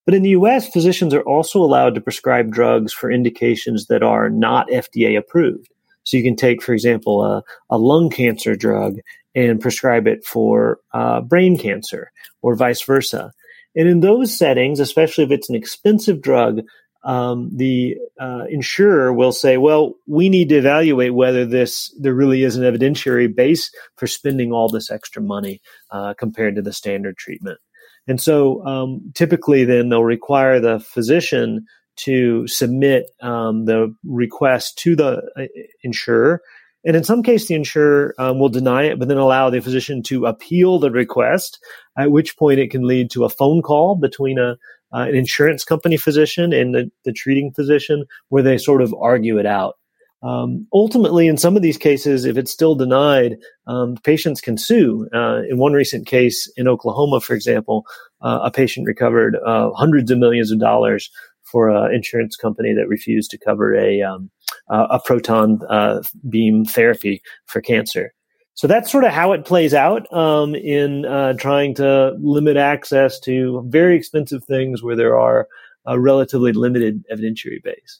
But 0.05 0.15
in 0.15 0.21
the 0.21 0.29
US, 0.29 0.67
physicians 0.67 1.13
are 1.13 1.21
also 1.21 1.59
allowed 1.59 1.95
to 1.95 2.01
prescribe 2.01 2.51
drugs 2.51 2.91
for 2.93 3.11
indications 3.11 3.87
that 3.87 4.03
are 4.03 4.29
not 4.29 4.69
FDA 4.69 5.17
approved. 5.17 5.69
So 6.03 6.17
you 6.17 6.23
can 6.23 6.35
take, 6.35 6.61
for 6.61 6.73
example, 6.73 7.23
a, 7.23 7.43
a 7.69 7.77
lung 7.77 8.09
cancer 8.09 8.55
drug 8.55 8.97
and 9.35 9.61
prescribe 9.61 10.07
it 10.07 10.25
for 10.25 10.79
uh, 10.93 11.21
brain 11.21 11.57
cancer 11.57 12.11
or 12.41 12.55
vice 12.55 12.81
versa. 12.81 13.31
And 13.75 13.87
in 13.87 14.01
those 14.01 14.37
settings, 14.37 14.79
especially 14.79 15.23
if 15.23 15.31
it's 15.31 15.49
an 15.49 15.55
expensive 15.55 16.21
drug, 16.21 16.61
um, 17.03 17.49
the 17.53 17.97
uh, 18.19 18.45
insurer 18.49 19.11
will 19.11 19.31
say, 19.31 19.57
well, 19.57 19.93
we 20.07 20.29
need 20.29 20.49
to 20.49 20.57
evaluate 20.57 21.13
whether 21.13 21.45
this 21.45 21.93
there 21.99 22.13
really 22.13 22.43
is 22.43 22.55
an 22.55 22.63
evidentiary 22.63 23.33
base 23.33 23.71
for 23.97 24.07
spending 24.07 24.51
all 24.51 24.69
this 24.69 24.89
extra 24.89 25.21
money 25.21 25.61
uh, 25.91 26.13
compared 26.13 26.55
to 26.55 26.61
the 26.61 26.71
standard 26.71 27.17
treatment. 27.17 27.59
And 28.07 28.19
so 28.19 28.65
um, 28.65 29.11
typically, 29.15 29.63
then 29.65 29.89
they'll 29.89 30.03
require 30.03 30.59
the 30.59 30.79
physician 30.79 31.65
to 31.95 32.47
submit 32.47 33.05
um, 33.21 33.65
the 33.65 33.95
request 34.03 34.77
to 34.79 34.95
the 34.95 35.21
uh, 35.37 35.45
insurer. 35.83 36.41
And 36.85 36.97
in 36.97 37.03
some 37.03 37.23
case, 37.23 37.47
the 37.47 37.55
insurer 37.55 38.13
um, 38.17 38.39
will 38.39 38.49
deny 38.49 38.83
it, 38.83 38.99
but 38.99 39.07
then 39.07 39.17
allow 39.17 39.49
the 39.49 39.61
physician 39.61 40.03
to 40.03 40.25
appeal 40.25 40.79
the 40.79 40.91
request, 40.91 41.63
at 41.97 42.11
which 42.11 42.35
point 42.35 42.59
it 42.59 42.71
can 42.71 42.85
lead 42.85 43.09
to 43.11 43.23
a 43.23 43.29
phone 43.29 43.61
call 43.61 43.95
between 43.95 44.37
a, 44.37 44.57
uh, 44.93 45.05
an 45.07 45.15
insurance 45.15 45.63
company 45.63 45.97
physician 45.97 46.51
and 46.51 46.75
the, 46.75 46.91
the 47.05 47.13
treating 47.13 47.51
physician 47.53 48.05
where 48.29 48.43
they 48.43 48.57
sort 48.57 48.81
of 48.81 48.93
argue 48.99 49.37
it 49.37 49.45
out. 49.45 49.75
Um, 50.23 50.67
ultimately, 50.73 51.27
in 51.27 51.37
some 51.37 51.55
of 51.57 51.61
these 51.61 51.77
cases, 51.77 52.23
if 52.23 52.37
it's 52.37 52.51
still 52.51 52.75
denied, 52.75 53.37
um, 53.67 53.97
patients 54.03 54.39
can 54.39 54.57
sue. 54.57 55.07
Uh, 55.13 55.41
in 55.49 55.57
one 55.57 55.73
recent 55.73 56.07
case 56.07 56.49
in 56.55 56.67
Oklahoma, 56.67 57.19
for 57.19 57.33
example, 57.33 57.85
uh, 58.21 58.39
a 58.43 58.51
patient 58.51 58.87
recovered 58.87 59.35
uh, 59.45 59.71
hundreds 59.71 60.09
of 60.11 60.17
millions 60.19 60.49
of 60.51 60.59
dollars 60.59 61.09
for 61.43 61.69
an 61.69 61.93
insurance 61.93 62.37
company 62.37 62.73
that 62.73 62.87
refused 62.87 63.31
to 63.31 63.37
cover 63.37 63.75
a 63.75 64.01
um, 64.01 64.31
a 64.69 64.99
proton 65.03 65.59
uh, 65.69 66.01
beam 66.29 66.63
therapy 66.65 67.21
for 67.45 67.61
cancer. 67.61 68.13
So 68.55 68.67
that's 68.67 68.91
sort 68.91 69.03
of 69.03 69.11
how 69.11 69.33
it 69.33 69.45
plays 69.45 69.73
out 69.73 70.11
um, 70.13 70.53
in 70.55 71.05
uh, 71.05 71.33
trying 71.33 71.73
to 71.75 72.15
limit 72.19 72.55
access 72.55 73.19
to 73.21 73.63
very 73.67 73.95
expensive 73.95 74.43
things 74.45 74.83
where 74.83 74.95
there 74.95 75.17
are 75.17 75.47
a 75.85 75.99
relatively 75.99 76.53
limited 76.53 77.03
evidentiary 77.11 77.61
base. 77.63 77.99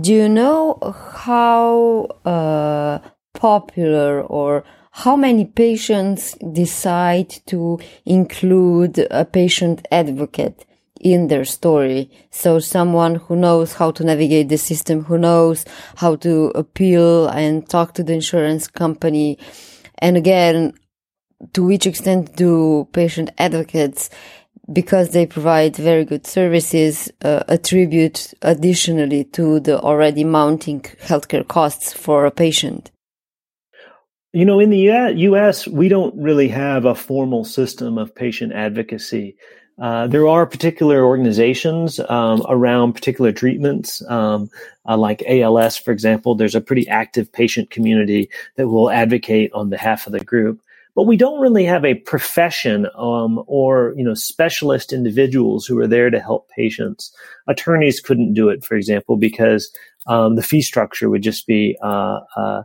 Do 0.00 0.12
you 0.12 0.28
know 0.28 0.78
how 1.14 2.04
uh, 2.24 2.98
popular 3.34 4.22
or 4.22 4.64
how 4.92 5.16
many 5.16 5.44
patients 5.44 6.36
decide 6.52 7.30
to 7.46 7.78
include 8.04 9.06
a 9.10 9.24
patient 9.24 9.86
advocate 9.92 10.64
in 11.00 11.28
their 11.28 11.44
story? 11.44 12.10
So 12.30 12.58
someone 12.58 13.16
who 13.16 13.36
knows 13.36 13.74
how 13.74 13.92
to 13.92 14.04
navigate 14.04 14.48
the 14.48 14.58
system, 14.58 15.04
who 15.04 15.18
knows 15.18 15.64
how 15.96 16.16
to 16.16 16.46
appeal 16.54 17.28
and 17.28 17.68
talk 17.68 17.94
to 17.94 18.02
the 18.02 18.14
insurance 18.14 18.66
company. 18.66 19.38
And 19.98 20.16
again, 20.16 20.74
to 21.52 21.64
which 21.64 21.86
extent 21.86 22.34
do 22.34 22.88
patient 22.92 23.30
advocates 23.38 24.10
because 24.72 25.10
they 25.10 25.26
provide 25.26 25.76
very 25.76 26.04
good 26.04 26.26
services, 26.26 27.10
uh, 27.22 27.44
attribute 27.48 28.34
additionally 28.42 29.24
to 29.24 29.60
the 29.60 29.80
already 29.80 30.24
mounting 30.24 30.80
healthcare 30.80 31.46
costs 31.46 31.92
for 31.92 32.26
a 32.26 32.30
patient? 32.30 32.90
You 34.32 34.44
know, 34.44 34.60
in 34.60 34.70
the 34.70 35.14
US, 35.30 35.66
we 35.66 35.88
don't 35.88 36.14
really 36.14 36.48
have 36.48 36.84
a 36.84 36.94
formal 36.94 37.44
system 37.44 37.96
of 37.96 38.14
patient 38.14 38.52
advocacy. 38.52 39.36
Uh, 39.78 40.06
there 40.08 40.26
are 40.26 40.44
particular 40.44 41.04
organizations 41.04 42.00
um, 42.08 42.44
around 42.48 42.94
particular 42.94 43.32
treatments, 43.32 44.02
um, 44.10 44.50
uh, 44.88 44.96
like 44.96 45.22
ALS, 45.26 45.76
for 45.76 45.92
example. 45.92 46.34
There's 46.34 46.56
a 46.56 46.60
pretty 46.60 46.88
active 46.88 47.32
patient 47.32 47.70
community 47.70 48.28
that 48.56 48.68
will 48.68 48.90
advocate 48.90 49.52
on 49.52 49.70
behalf 49.70 50.06
of 50.06 50.12
the 50.12 50.24
group 50.24 50.60
but 50.98 51.06
we 51.06 51.16
don't 51.16 51.40
really 51.40 51.62
have 51.62 51.84
a 51.84 51.94
profession 51.94 52.88
um, 52.98 53.40
or 53.46 53.94
you 53.96 54.02
know 54.02 54.14
specialist 54.14 54.92
individuals 54.92 55.64
who 55.64 55.78
are 55.78 55.86
there 55.86 56.10
to 56.10 56.18
help 56.18 56.48
patients. 56.48 57.14
Attorneys 57.46 58.00
couldn't 58.00 58.34
do 58.34 58.48
it, 58.48 58.64
for 58.64 58.74
example, 58.74 59.16
because 59.16 59.70
um, 60.08 60.34
the 60.34 60.42
fee 60.42 60.60
structure 60.60 61.08
would 61.08 61.22
just 61.22 61.46
be 61.46 61.78
uh, 61.84 62.18
uh, 62.36 62.62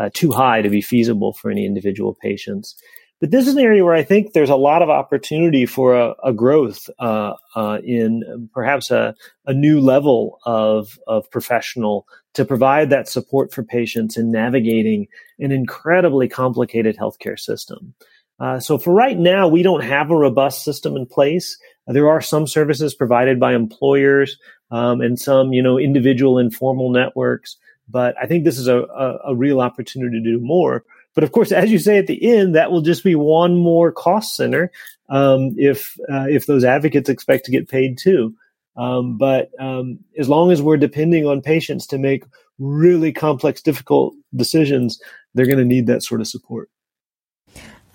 uh, 0.00 0.10
too 0.14 0.30
high 0.30 0.62
to 0.62 0.70
be 0.70 0.80
feasible 0.80 1.32
for 1.32 1.50
any 1.50 1.66
individual 1.66 2.16
patients. 2.22 2.76
But 3.20 3.32
this 3.32 3.48
is 3.48 3.56
an 3.56 3.64
area 3.64 3.84
where 3.84 3.94
I 3.94 4.04
think 4.04 4.32
there's 4.32 4.48
a 4.48 4.54
lot 4.54 4.82
of 4.82 4.88
opportunity 4.88 5.66
for 5.66 5.96
a, 5.96 6.14
a 6.24 6.32
growth 6.32 6.88
uh, 7.00 7.32
uh, 7.56 7.78
in 7.84 8.48
perhaps 8.54 8.92
a, 8.92 9.16
a, 9.46 9.52
new 9.52 9.80
level 9.80 10.38
of, 10.46 10.98
of 11.08 11.28
professional 11.32 12.06
to 12.34 12.44
provide 12.44 12.90
that 12.90 13.08
support 13.08 13.52
for 13.52 13.62
patients 13.62 14.16
in 14.16 14.30
navigating 14.30 15.06
an 15.38 15.52
incredibly 15.52 16.28
complicated 16.28 16.96
healthcare 16.96 17.38
system. 17.38 17.94
Uh, 18.40 18.58
so 18.58 18.78
for 18.78 18.92
right 18.92 19.18
now, 19.18 19.46
we 19.46 19.62
don't 19.62 19.84
have 19.84 20.10
a 20.10 20.16
robust 20.16 20.64
system 20.64 20.96
in 20.96 21.06
place. 21.06 21.58
There 21.86 22.08
are 22.08 22.20
some 22.20 22.46
services 22.46 22.94
provided 22.94 23.38
by 23.38 23.54
employers 23.54 24.38
um, 24.70 25.00
and 25.00 25.18
some, 25.18 25.52
you 25.52 25.62
know, 25.62 25.78
individual 25.78 26.38
informal 26.38 26.90
networks. 26.90 27.56
But 27.88 28.16
I 28.20 28.26
think 28.26 28.44
this 28.44 28.58
is 28.58 28.68
a, 28.68 28.78
a, 28.78 29.18
a 29.26 29.34
real 29.34 29.60
opportunity 29.60 30.18
to 30.18 30.24
do 30.24 30.40
more. 30.40 30.84
But 31.14 31.24
of 31.24 31.32
course, 31.32 31.52
as 31.52 31.70
you 31.70 31.78
say 31.78 31.98
at 31.98 32.06
the 32.06 32.36
end, 32.36 32.54
that 32.54 32.70
will 32.70 32.80
just 32.80 33.04
be 33.04 33.14
one 33.14 33.56
more 33.56 33.92
cost 33.92 34.34
center 34.34 34.72
um, 35.08 35.54
if 35.58 35.98
uh, 36.10 36.26
if 36.28 36.46
those 36.46 36.64
advocates 36.64 37.10
expect 37.10 37.44
to 37.44 37.50
get 37.50 37.68
paid 37.68 37.98
too. 37.98 38.34
Um, 38.76 39.18
but 39.18 39.50
um, 39.58 39.98
as 40.18 40.28
long 40.28 40.50
as 40.50 40.62
we're 40.62 40.78
depending 40.78 41.26
on 41.26 41.42
patients 41.42 41.86
to 41.88 41.98
make 41.98 42.24
really 42.58 43.12
complex, 43.12 43.60
difficult 43.60 44.14
decisions, 44.34 45.00
they're 45.34 45.46
going 45.46 45.58
to 45.58 45.64
need 45.64 45.86
that 45.86 46.02
sort 46.02 46.20
of 46.20 46.28
support. 46.28 46.70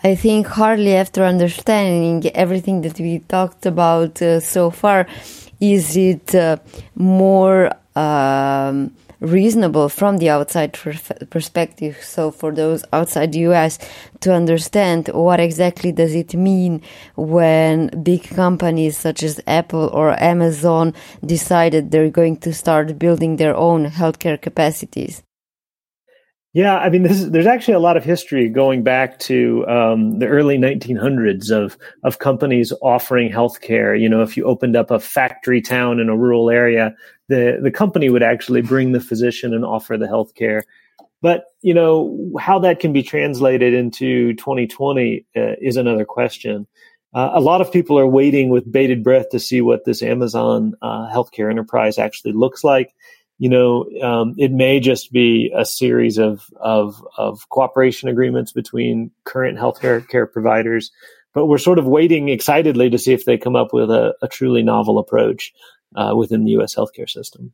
I 0.04 0.14
think 0.14 0.46
hardly 0.48 0.96
after 0.96 1.24
understanding 1.24 2.30
everything 2.36 2.82
that 2.82 3.00
we 3.00 3.20
talked 3.20 3.66
about 3.66 4.22
uh, 4.22 4.40
so 4.40 4.70
far, 4.70 5.08
is 5.60 5.98
it 5.98 6.36
uh, 6.36 6.58
more 6.96 7.72
um, 7.96 8.94
reasonable 9.20 9.90
from 9.90 10.18
the 10.18 10.30
outside 10.30 10.74
perspective. 10.74 11.98
So 12.02 12.32
for 12.32 12.52
those 12.54 12.84
outside 12.94 13.34
the 13.34 13.40
US 13.52 13.80
to 14.22 14.34
understand 14.34 15.10
what 15.10 15.40
exactly 15.40 15.92
does 15.92 16.14
it 16.14 16.34
mean 16.34 16.82
when 17.16 18.04
big 18.04 18.24
companies 18.24 18.98
such 18.98 19.24
as 19.24 19.42
Apple 19.48 19.90
or 19.94 20.22
Amazon 20.22 20.94
decided 21.26 21.92
they're 21.92 22.10
going 22.10 22.38
to 22.38 22.54
start 22.54 23.00
building 23.00 23.38
their 23.38 23.56
own 23.56 23.88
healthcare 23.88 24.40
capacities. 24.42 25.24
Yeah, 26.54 26.78
I 26.78 26.90
mean, 26.90 27.06
is, 27.06 27.30
there's 27.30 27.46
actually 27.46 27.76
a 27.76 27.80
lot 27.80 27.98
of 27.98 28.04
history 28.04 28.50
going 28.50 28.82
back 28.82 29.20
to 29.20 29.64
um, 29.68 30.18
the 30.18 30.26
early 30.26 30.58
1900s 30.58 31.52
of 31.52 31.78
of 32.04 32.18
companies 32.18 32.74
offering 32.82 33.32
healthcare. 33.32 34.00
You 34.00 34.10
know, 34.10 34.24
if 34.24 34.36
you 34.36 34.46
opened 34.46 34.76
up 34.76 34.90
a 34.90 35.00
factory 35.00 35.62
town 35.62 36.00
in 36.00 36.10
a 36.10 36.18
rural 36.18 36.50
area, 36.50 36.96
the 37.28 37.60
the 37.62 37.72
company 37.72 38.10
would 38.10 38.24
actually 38.24 38.62
bring 38.62 38.92
the 38.92 39.00
physician 39.00 39.54
and 39.54 39.66
offer 39.66 39.98
the 39.98 40.08
healthcare. 40.08 40.64
But 41.22 41.46
you 41.62 41.74
know 41.74 42.32
how 42.40 42.60
that 42.60 42.80
can 42.80 42.94
be 42.94 43.04
translated 43.04 43.74
into 43.74 44.34
2020 44.34 45.26
uh, 45.36 45.42
is 45.62 45.78
another 45.78 46.06
question. 46.06 46.68
Uh, 47.14 47.32
a 47.34 47.40
lot 47.40 47.62
of 47.62 47.72
people 47.72 47.98
are 47.98 48.08
waiting 48.08 48.50
with 48.50 48.72
bated 48.72 49.04
breath 49.04 49.30
to 49.30 49.40
see 49.40 49.62
what 49.62 49.86
this 49.86 50.04
Amazon 50.04 50.74
uh, 50.82 51.10
healthcare 51.12 51.50
enterprise 51.50 51.98
actually 51.98 52.34
looks 52.34 52.64
like 52.64 52.94
you 53.40 53.50
know, 53.50 53.86
um, 54.02 54.36
it 54.38 54.52
may 54.52 54.80
just 54.80 55.12
be 55.12 55.52
a 55.56 55.64
series 55.64 56.18
of, 56.18 56.50
of, 56.60 57.06
of 57.18 57.48
cooperation 57.50 58.10
agreements 58.10 58.52
between 58.52 59.12
current 59.26 59.58
healthcare 59.58 60.08
care 60.08 60.26
providers, 60.26 60.92
but 61.34 61.46
we're 61.46 61.60
sort 61.60 61.78
of 61.78 61.86
waiting 61.86 62.30
excitedly 62.30 62.90
to 62.90 62.98
see 62.98 63.14
if 63.14 63.26
they 63.26 63.38
come 63.38 63.56
up 63.56 63.74
with 63.74 63.92
a, 63.92 64.16
a 64.24 64.28
truly 64.28 64.64
novel 64.64 64.98
approach 64.98 65.54
uh, 65.98 66.14
within 66.16 66.46
the 66.46 66.52
U.S. 66.52 66.76
healthcare 66.76 67.10
system. 67.10 67.54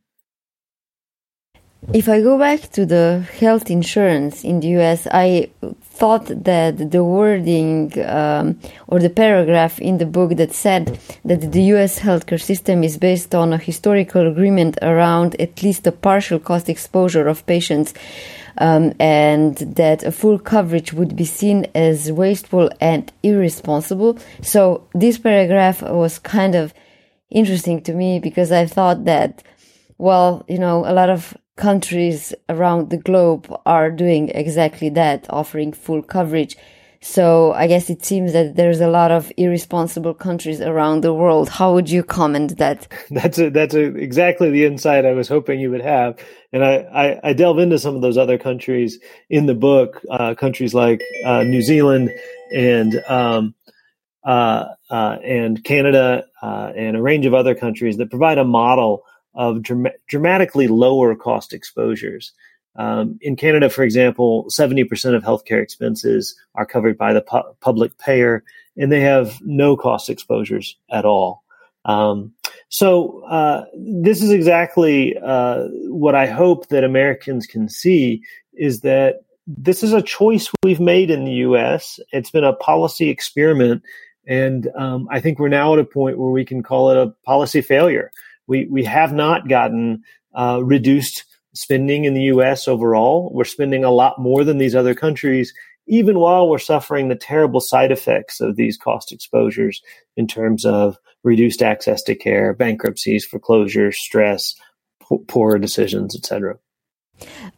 If 1.92 2.08
I 2.08 2.22
go 2.22 2.38
back 2.38 2.72
to 2.72 2.86
the 2.86 3.26
health 3.38 3.70
insurance 3.70 4.42
in 4.42 4.60
the 4.60 4.68
US, 4.78 5.06
I 5.10 5.50
thought 5.82 6.26
that 6.44 6.90
the 6.90 7.04
wording 7.04 7.92
um, 8.06 8.58
or 8.86 9.00
the 9.00 9.10
paragraph 9.10 9.78
in 9.80 9.98
the 9.98 10.06
book 10.06 10.36
that 10.36 10.54
said 10.54 10.98
that 11.26 11.52
the 11.52 11.62
US 11.74 12.00
healthcare 12.00 12.40
system 12.40 12.82
is 12.82 12.96
based 12.96 13.34
on 13.34 13.52
a 13.52 13.58
historical 13.58 14.26
agreement 14.26 14.78
around 14.80 15.38
at 15.38 15.62
least 15.62 15.86
a 15.86 15.92
partial 15.92 16.38
cost 16.38 16.70
exposure 16.70 17.28
of 17.28 17.44
patients. 17.46 17.92
Um, 18.56 18.94
and 19.00 19.56
that 19.56 20.04
a 20.04 20.12
full 20.12 20.38
coverage 20.38 20.92
would 20.92 21.16
be 21.16 21.24
seen 21.24 21.66
as 21.74 22.12
wasteful 22.12 22.70
and 22.80 23.12
irresponsible. 23.24 24.16
So 24.42 24.86
this 24.94 25.18
paragraph 25.18 25.82
was 25.82 26.20
kind 26.20 26.54
of 26.54 26.72
interesting 27.30 27.82
to 27.82 27.94
me 27.94 28.18
because 28.18 28.52
I 28.52 28.66
thought 28.66 29.04
that, 29.04 29.42
well, 29.98 30.44
you 30.48 30.58
know, 30.58 30.84
a 30.86 30.92
lot 30.92 31.10
of 31.10 31.36
countries 31.56 32.34
around 32.48 32.90
the 32.90 32.96
globe 32.96 33.54
are 33.64 33.90
doing 33.90 34.28
exactly 34.30 34.88
that, 34.90 35.26
offering 35.30 35.72
full 35.72 36.02
coverage. 36.02 36.56
So 37.00 37.52
I 37.52 37.66
guess 37.66 37.90
it 37.90 38.02
seems 38.02 38.32
that 38.32 38.56
there's 38.56 38.80
a 38.80 38.88
lot 38.88 39.10
of 39.10 39.30
irresponsible 39.36 40.14
countries 40.14 40.62
around 40.62 41.02
the 41.02 41.12
world. 41.12 41.50
How 41.50 41.74
would 41.74 41.90
you 41.90 42.02
comment 42.02 42.56
that? 42.56 42.88
That's 43.10 43.38
a, 43.38 43.50
that's 43.50 43.74
a, 43.74 43.94
exactly 43.94 44.50
the 44.50 44.64
insight 44.64 45.04
I 45.04 45.12
was 45.12 45.28
hoping 45.28 45.60
you 45.60 45.70
would 45.70 45.82
have, 45.82 46.18
and 46.50 46.64
I, 46.64 46.76
I, 46.76 47.20
I 47.28 47.32
delve 47.34 47.58
into 47.58 47.78
some 47.78 47.94
of 47.94 48.00
those 48.00 48.16
other 48.16 48.38
countries 48.38 48.98
in 49.28 49.44
the 49.44 49.54
book, 49.54 50.00
uh, 50.10 50.34
countries 50.34 50.72
like 50.72 51.02
uh, 51.26 51.42
New 51.42 51.60
Zealand 51.60 52.10
and 52.54 53.04
um, 53.06 53.54
and 54.24 55.62
Canada 55.64 56.24
uh, 56.42 56.72
and 56.76 56.96
a 56.96 57.02
range 57.02 57.26
of 57.26 57.34
other 57.34 57.54
countries 57.54 57.96
that 57.98 58.10
provide 58.10 58.38
a 58.38 58.44
model 58.44 59.04
of 59.34 59.62
dramatically 60.06 60.68
lower 60.68 61.14
cost 61.14 61.52
exposures. 61.52 62.32
Um, 62.76 63.18
in 63.20 63.36
Canada, 63.36 63.70
for 63.70 63.82
example, 63.82 64.46
70% 64.50 65.14
of 65.14 65.22
healthcare 65.22 65.62
expenses 65.62 66.36
are 66.54 66.66
covered 66.66 66.98
by 66.98 67.12
the 67.12 67.22
pu- 67.22 67.54
public 67.60 67.98
payer, 67.98 68.44
and 68.76 68.90
they 68.90 69.00
have 69.00 69.40
no 69.42 69.76
cost 69.76 70.10
exposures 70.10 70.76
at 70.90 71.04
all. 71.04 71.44
Um, 71.84 72.32
so 72.68 73.22
uh, 73.24 73.66
this 73.76 74.22
is 74.22 74.30
exactly 74.30 75.16
uh, 75.16 75.64
what 75.88 76.14
I 76.14 76.26
hope 76.26 76.68
that 76.68 76.82
Americans 76.82 77.46
can 77.46 77.68
see 77.68 78.22
is 78.54 78.80
that 78.80 79.24
this 79.46 79.82
is 79.82 79.92
a 79.92 80.02
choice 80.02 80.50
we've 80.62 80.80
made 80.80 81.10
in 81.10 81.24
the 81.24 81.32
U.S. 81.32 82.00
It's 82.12 82.30
been 82.30 82.44
a 82.44 82.54
policy 82.54 83.10
experiment 83.10 83.82
And 84.26 84.68
um, 84.76 85.08
I 85.10 85.20
think 85.20 85.38
we're 85.38 85.48
now 85.48 85.74
at 85.74 85.78
a 85.78 85.84
point 85.84 86.18
where 86.18 86.30
we 86.30 86.44
can 86.44 86.62
call 86.62 86.90
it 86.90 86.96
a 86.96 87.14
policy 87.24 87.60
failure. 87.60 88.10
We, 88.46 88.66
we 88.66 88.84
have 88.84 89.12
not 89.12 89.48
gotten 89.48 90.02
uh, 90.34 90.60
reduced 90.62 91.24
spending 91.54 92.04
in 92.04 92.14
the 92.14 92.22
US 92.22 92.66
overall. 92.66 93.30
We're 93.32 93.44
spending 93.44 93.84
a 93.84 93.90
lot 93.90 94.18
more 94.18 94.44
than 94.44 94.58
these 94.58 94.74
other 94.74 94.94
countries, 94.94 95.52
even 95.86 96.18
while 96.18 96.48
we're 96.48 96.58
suffering 96.58 97.08
the 97.08 97.14
terrible 97.14 97.60
side 97.60 97.92
effects 97.92 98.40
of 98.40 98.56
these 98.56 98.76
cost 98.76 99.12
exposures 99.12 99.80
in 100.16 100.26
terms 100.26 100.64
of 100.64 100.98
reduced 101.22 101.62
access 101.62 102.02
to 102.02 102.14
care, 102.14 102.52
bankruptcies, 102.54 103.24
foreclosures, 103.24 103.98
stress, 103.98 104.54
poor 105.28 105.58
decisions, 105.58 106.16
etc 106.16 106.58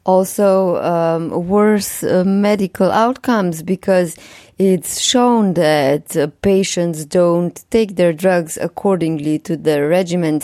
also 0.05 0.77
um, 0.83 1.49
worse 1.49 2.03
uh, 2.03 2.25
medical 2.25 2.91
outcomes 2.91 3.63
because 3.63 4.17
it's 4.59 5.01
shown 5.01 5.55
that 5.55 6.17
uh, 6.17 6.29
patients 6.43 7.05
don't 7.05 7.65
take 7.71 7.97
their 7.97 8.13
drugs 8.13 8.57
accordingly 8.57 9.39
to 9.41 9.57
the 9.57 9.87
regimen 9.87 10.41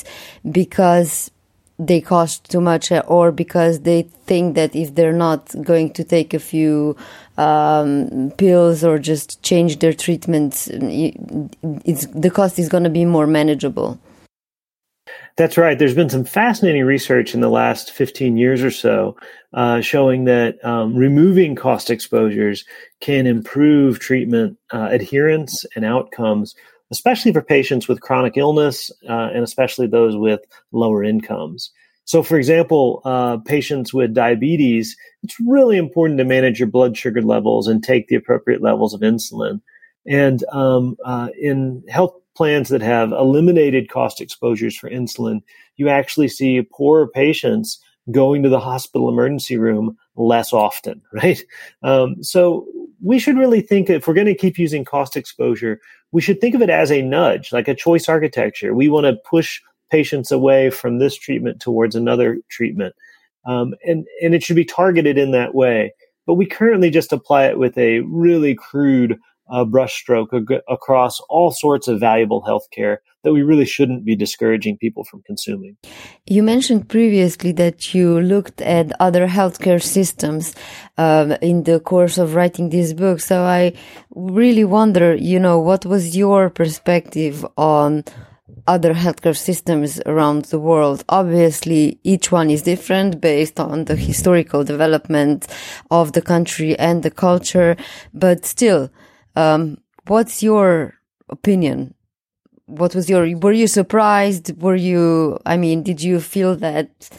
because 0.50 1.30
they 1.78 2.00
cost 2.00 2.50
too 2.50 2.60
much 2.60 2.92
uh, 2.92 3.02
or 3.06 3.32
because 3.32 3.80
they 3.80 4.02
think 4.26 4.54
that 4.54 4.74
if 4.76 4.94
they're 4.94 5.12
not 5.12 5.54
going 5.62 5.92
to 5.92 6.04
take 6.04 6.34
a 6.34 6.38
few 6.38 6.96
um, 7.38 8.32
pills 8.36 8.84
or 8.84 8.98
just 8.98 9.42
change 9.42 9.78
their 9.78 9.92
treatments, 9.92 10.66
the 10.66 12.30
cost 12.32 12.58
is 12.58 12.68
going 12.68 12.84
to 12.84 12.90
be 12.90 13.04
more 13.04 13.26
manageable. 13.26 13.98
That's 15.36 15.56
right. 15.56 15.78
There's 15.78 15.94
been 15.94 16.10
some 16.10 16.24
fascinating 16.24 16.84
research 16.84 17.34
in 17.34 17.40
the 17.40 17.48
last 17.48 17.90
15 17.90 18.36
years 18.36 18.62
or 18.62 18.70
so 18.70 19.16
uh, 19.54 19.80
showing 19.80 20.24
that 20.24 20.62
um, 20.64 20.94
removing 20.94 21.54
cost 21.54 21.90
exposures 21.90 22.64
can 23.00 23.26
improve 23.26 23.98
treatment 23.98 24.58
uh, 24.72 24.88
adherence 24.90 25.64
and 25.74 25.86
outcomes, 25.86 26.54
especially 26.90 27.32
for 27.32 27.40
patients 27.40 27.88
with 27.88 28.02
chronic 28.02 28.36
illness 28.36 28.90
uh, 29.08 29.30
and 29.32 29.42
especially 29.42 29.86
those 29.86 30.16
with 30.16 30.40
lower 30.70 31.02
incomes. 31.02 31.70
So, 32.04 32.22
for 32.22 32.36
example, 32.36 33.00
uh, 33.04 33.38
patients 33.38 33.94
with 33.94 34.12
diabetes, 34.12 34.96
it's 35.22 35.36
really 35.46 35.78
important 35.78 36.18
to 36.18 36.24
manage 36.24 36.58
your 36.58 36.68
blood 36.68 36.96
sugar 36.96 37.22
levels 37.22 37.68
and 37.68 37.82
take 37.82 38.08
the 38.08 38.16
appropriate 38.16 38.60
levels 38.60 38.92
of 38.92 39.00
insulin. 39.00 39.60
And 40.06 40.44
um, 40.52 40.96
uh, 41.04 41.28
in 41.40 41.84
health 41.88 42.14
plans 42.36 42.68
that 42.70 42.82
have 42.82 43.12
eliminated 43.12 43.90
cost 43.90 44.20
exposures 44.20 44.76
for 44.76 44.88
insulin, 44.90 45.40
you 45.76 45.88
actually 45.88 46.28
see 46.28 46.62
poorer 46.72 47.06
patients 47.06 47.78
going 48.10 48.42
to 48.42 48.48
the 48.48 48.60
hospital 48.60 49.08
emergency 49.08 49.56
room 49.56 49.96
less 50.16 50.52
often, 50.52 51.00
right? 51.12 51.42
Um, 51.82 52.22
so 52.22 52.66
we 53.02 53.18
should 53.18 53.36
really 53.36 53.60
think 53.60 53.90
if 53.90 54.06
we're 54.06 54.14
going 54.14 54.26
to 54.26 54.34
keep 54.34 54.58
using 54.58 54.84
cost 54.84 55.16
exposure, 55.16 55.80
we 56.12 56.20
should 56.20 56.40
think 56.40 56.54
of 56.54 56.62
it 56.62 56.70
as 56.70 56.90
a 56.90 57.02
nudge, 57.02 57.52
like 57.52 57.68
a 57.68 57.74
choice 57.74 58.08
architecture. 58.08 58.74
We 58.74 58.88
want 58.88 59.06
to 59.06 59.20
push 59.28 59.60
patients 59.90 60.30
away 60.30 60.70
from 60.70 60.98
this 60.98 61.16
treatment 61.16 61.60
towards 61.60 61.94
another 61.94 62.38
treatment. 62.48 62.94
Um, 63.44 63.74
and, 63.84 64.06
and 64.22 64.34
it 64.34 64.42
should 64.42 64.56
be 64.56 64.64
targeted 64.64 65.18
in 65.18 65.32
that 65.32 65.54
way. 65.54 65.92
But 66.26 66.34
we 66.34 66.46
currently 66.46 66.90
just 66.90 67.12
apply 67.12 67.46
it 67.46 67.58
with 67.58 67.76
a 67.76 68.00
really 68.00 68.54
crude 68.54 69.18
uh, 69.50 69.64
brushstroke 69.64 70.32
ag- 70.32 70.62
across 70.68 71.20
all 71.28 71.50
sorts 71.50 71.88
of 71.88 72.00
valuable 72.00 72.42
healthcare 72.42 72.98
that 73.24 73.32
we 73.32 73.42
really 73.42 73.64
shouldn't 73.64 74.04
be 74.04 74.16
discouraging 74.16 74.76
people 74.76 75.04
from 75.04 75.22
consuming. 75.22 75.76
You 76.26 76.42
mentioned 76.42 76.88
previously 76.88 77.52
that 77.52 77.94
you 77.94 78.20
looked 78.20 78.60
at 78.60 78.92
other 79.00 79.28
healthcare 79.28 79.82
systems 79.82 80.54
um, 80.98 81.32
in 81.40 81.62
the 81.62 81.78
course 81.78 82.18
of 82.18 82.34
writing 82.34 82.70
this 82.70 82.92
book. 82.92 83.20
So 83.20 83.42
I 83.42 83.74
really 84.10 84.64
wonder, 84.64 85.14
you 85.14 85.38
know, 85.38 85.58
what 85.58 85.86
was 85.86 86.16
your 86.16 86.50
perspective 86.50 87.46
on 87.56 88.04
other 88.66 88.94
healthcare 88.94 89.36
systems 89.36 90.00
around 90.06 90.44
the 90.46 90.58
world. 90.58 91.04
Obviously, 91.08 91.98
each 92.04 92.30
one 92.30 92.50
is 92.50 92.62
different 92.62 93.20
based 93.20 93.58
on 93.58 93.86
the 93.86 93.96
historical 93.96 94.62
development 94.62 95.46
of 95.90 96.12
the 96.12 96.22
country 96.22 96.78
and 96.78 97.02
the 97.02 97.10
culture, 97.10 97.76
but 98.14 98.44
still, 98.44 98.90
um, 99.36 99.78
what's 100.06 100.42
your 100.42 100.94
opinion? 101.28 101.94
What 102.66 102.94
was 102.94 103.10
your, 103.10 103.36
were 103.38 103.52
you 103.52 103.66
surprised? 103.66 104.60
Were 104.60 104.76
you, 104.76 105.38
I 105.44 105.56
mean, 105.56 105.82
did 105.82 106.02
you 106.02 106.20
feel 106.20 106.56
that 106.56 107.10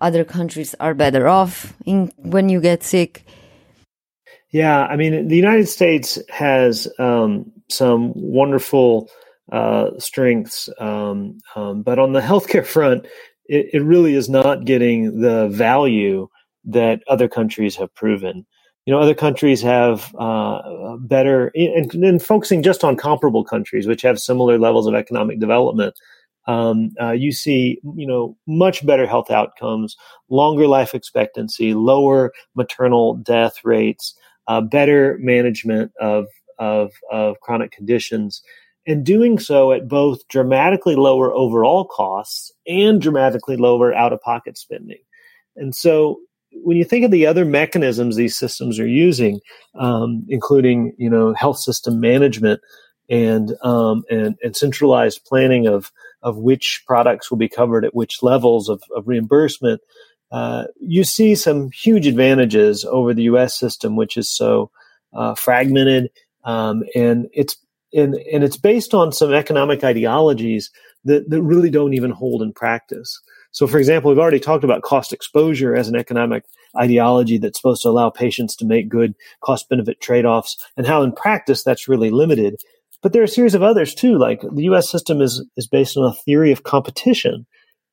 other 0.00 0.24
countries 0.24 0.74
are 0.80 0.94
better 0.94 1.28
off 1.28 1.74
in, 1.84 2.12
when 2.16 2.48
you 2.48 2.60
get 2.60 2.82
sick? 2.82 3.24
Yeah, 4.50 4.84
I 4.84 4.96
mean, 4.96 5.28
the 5.28 5.36
United 5.36 5.68
States 5.68 6.18
has 6.28 6.88
um, 6.98 7.52
some 7.68 8.12
wonderful 8.14 9.08
uh, 9.52 9.90
strengths, 9.98 10.68
um, 10.78 11.38
um, 11.54 11.82
but 11.82 11.98
on 11.98 12.12
the 12.12 12.20
healthcare 12.30 12.66
front, 12.66 13.06
it, 13.46 13.70
it, 13.72 13.82
really 13.82 14.14
is 14.14 14.28
not 14.28 14.64
getting 14.64 15.20
the 15.20 15.48
value 15.48 16.28
that 16.64 17.02
other 17.08 17.28
countries 17.28 17.74
have 17.76 17.92
proven 17.94 18.46
you 18.86 18.94
know, 18.94 19.00
other 19.00 19.14
countries 19.14 19.60
have 19.62 20.14
uh, 20.18 20.96
better, 20.98 21.52
and, 21.54 21.92
and, 21.94 22.22
focusing 22.22 22.62
just 22.62 22.82
on 22.82 22.96
comparable 22.96 23.44
countries 23.44 23.86
which 23.86 24.02
have 24.02 24.18
similar 24.18 24.58
levels 24.58 24.86
of 24.86 24.94
economic 24.94 25.38
development. 25.38 25.94
Um, 26.46 26.90
uh, 27.00 27.12
you 27.12 27.32
see, 27.32 27.78
you 27.96 28.06
know, 28.06 28.36
much 28.46 28.84
better 28.84 29.06
health 29.06 29.30
outcomes, 29.30 29.96
longer 30.30 30.66
life 30.66 30.94
expectancy, 30.94 31.74
lower 31.74 32.32
maternal 32.56 33.16
death 33.16 33.56
rates, 33.64 34.14
uh, 34.48 34.60
better 34.60 35.18
management 35.20 35.92
of, 36.00 36.26
of 36.58 36.92
of 37.12 37.38
chronic 37.40 37.70
conditions, 37.70 38.42
and 38.86 39.04
doing 39.04 39.38
so 39.38 39.72
at 39.72 39.86
both 39.86 40.26
dramatically 40.28 40.96
lower 40.96 41.32
overall 41.32 41.84
costs 41.84 42.50
and 42.66 43.00
dramatically 43.00 43.56
lower 43.56 43.94
out 43.94 44.12
of 44.12 44.20
pocket 44.22 44.56
spending. 44.56 44.98
And 45.56 45.74
so 45.74 46.20
when 46.52 46.76
you 46.76 46.84
think 46.84 47.04
of 47.04 47.10
the 47.10 47.26
other 47.26 47.44
mechanisms 47.44 48.16
these 48.16 48.36
systems 48.36 48.78
are 48.78 48.86
using, 48.86 49.40
um, 49.78 50.26
including 50.28 50.94
you 50.98 51.10
know 51.10 51.34
health 51.34 51.58
system 51.58 52.00
management 52.00 52.60
and 53.08 53.54
um, 53.62 54.04
and, 54.10 54.36
and 54.42 54.56
centralized 54.56 55.24
planning 55.24 55.66
of 55.66 55.92
of 56.22 56.36
which 56.36 56.82
products 56.86 57.30
will 57.30 57.38
be 57.38 57.48
covered 57.48 57.84
at 57.84 57.94
which 57.94 58.22
levels 58.22 58.68
of, 58.68 58.82
of 58.94 59.08
reimbursement, 59.08 59.80
uh, 60.30 60.64
you 60.80 61.02
see 61.02 61.34
some 61.34 61.70
huge 61.70 62.06
advantages 62.06 62.84
over 62.84 63.14
the 63.14 63.24
U.S. 63.24 63.58
system, 63.58 63.96
which 63.96 64.16
is 64.16 64.30
so 64.30 64.70
uh, 65.12 65.34
fragmented, 65.34 66.10
um, 66.44 66.84
and 66.94 67.28
it's 67.32 67.56
and 67.92 68.14
and 68.14 68.44
it's 68.44 68.56
based 68.56 68.94
on 68.94 69.12
some 69.12 69.32
economic 69.32 69.82
ideologies 69.82 70.70
that 71.04 71.28
that 71.28 71.42
really 71.42 71.70
don't 71.70 71.94
even 71.94 72.10
hold 72.10 72.42
in 72.42 72.52
practice. 72.52 73.20
So, 73.52 73.66
for 73.66 73.78
example, 73.78 74.10
we've 74.10 74.18
already 74.18 74.40
talked 74.40 74.64
about 74.64 74.82
cost 74.82 75.12
exposure 75.12 75.74
as 75.74 75.88
an 75.88 75.96
economic 75.96 76.44
ideology 76.78 77.38
that's 77.38 77.58
supposed 77.58 77.82
to 77.82 77.88
allow 77.88 78.10
patients 78.10 78.54
to 78.56 78.64
make 78.64 78.88
good 78.88 79.14
cost 79.42 79.68
benefit 79.68 80.00
trade 80.00 80.24
offs 80.24 80.56
and 80.76 80.86
how 80.86 81.02
in 81.02 81.12
practice 81.12 81.64
that's 81.64 81.88
really 81.88 82.10
limited. 82.10 82.56
But 83.02 83.12
there 83.12 83.22
are 83.22 83.24
a 83.24 83.28
series 83.28 83.54
of 83.54 83.62
others 83.62 83.94
too, 83.94 84.18
like 84.18 84.42
the 84.42 84.64
US 84.64 84.90
system 84.90 85.20
is, 85.20 85.44
is 85.56 85.66
based 85.66 85.96
on 85.96 86.04
a 86.04 86.12
theory 86.12 86.52
of 86.52 86.62
competition. 86.62 87.46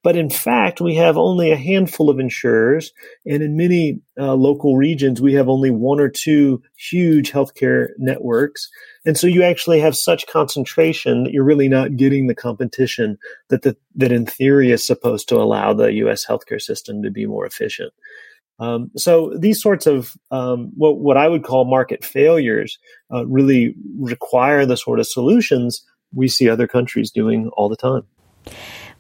But 0.07 0.15
in 0.15 0.29
fact, 0.29 0.79
we 0.79 0.95
have 0.95 1.17
only 1.17 1.51
a 1.51 1.57
handful 1.57 2.09
of 2.09 2.17
insurers, 2.17 2.93
and 3.25 3.43
in 3.43 3.57
many 3.57 3.99
uh, 4.17 4.35
local 4.35 4.77
regions, 4.77 5.19
we 5.19 5.33
have 5.33 5.49
only 5.49 5.69
one 5.69 5.99
or 5.99 6.07
two 6.07 6.63
huge 6.77 7.29
healthcare 7.29 7.89
networks. 7.97 8.69
And 9.05 9.17
so 9.17 9.27
you 9.27 9.43
actually 9.43 9.81
have 9.81 9.97
such 9.97 10.25
concentration 10.27 11.25
that 11.25 11.33
you're 11.33 11.43
really 11.43 11.67
not 11.67 11.97
getting 11.97 12.27
the 12.27 12.35
competition 12.35 13.17
that 13.49 13.63
the, 13.63 13.75
that 13.95 14.13
in 14.13 14.25
theory 14.25 14.71
is 14.71 14.87
supposed 14.87 15.27
to 15.27 15.35
allow 15.35 15.73
the 15.73 15.91
U.S. 15.95 16.25
healthcare 16.25 16.61
system 16.61 17.03
to 17.03 17.11
be 17.11 17.25
more 17.25 17.45
efficient. 17.45 17.91
Um, 18.59 18.91
so 18.95 19.33
these 19.37 19.61
sorts 19.61 19.87
of 19.87 20.15
um, 20.31 20.71
what, 20.77 20.99
what 20.99 21.17
I 21.17 21.27
would 21.27 21.43
call 21.43 21.65
market 21.65 22.05
failures 22.05 22.79
uh, 23.13 23.25
really 23.25 23.75
require 23.99 24.65
the 24.65 24.77
sort 24.77 25.01
of 25.01 25.05
solutions 25.05 25.83
we 26.13 26.29
see 26.29 26.47
other 26.47 26.65
countries 26.65 27.11
doing 27.11 27.49
all 27.57 27.67
the 27.67 27.75
time. 27.75 28.03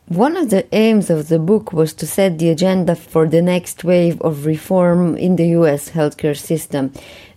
One 0.07 0.37
of 0.37 0.51
the 0.51 0.65
aims 0.73 1.09
of 1.09 1.27
the 1.27 1.37
book 1.37 1.73
was 1.73 1.93
to 1.95 2.07
set 2.07 2.39
the 2.39 2.49
agenda 2.49 2.95
for 2.95 3.27
the 3.27 3.41
next 3.41 3.83
wave 3.83 4.21
of 4.21 4.45
reform 4.45 5.17
in 5.17 5.35
the 5.35 5.47
US 5.59 5.89
healthcare 5.89 6.37
system. 6.37 6.93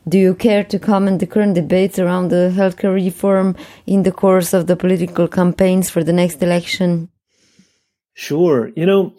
Do 0.09 0.19
you 0.19 0.37
care 0.37 0.63
to 0.63 0.79
comment 0.79 1.19
the 1.19 1.27
current 1.27 1.57
debates 1.57 1.99
around 1.99 2.29
the 2.29 2.53
healthcare 2.55 2.95
reform 2.95 3.57
in 3.87 4.05
the 4.05 4.13
course 4.13 4.53
of 4.53 4.69
the 4.69 4.77
political 4.77 5.27
campaigns 5.27 5.91
for 5.91 6.05
the 6.05 6.13
next 6.13 6.45
election? 6.45 7.09
Sure. 8.15 8.71
You 8.77 8.87
know, 8.87 9.15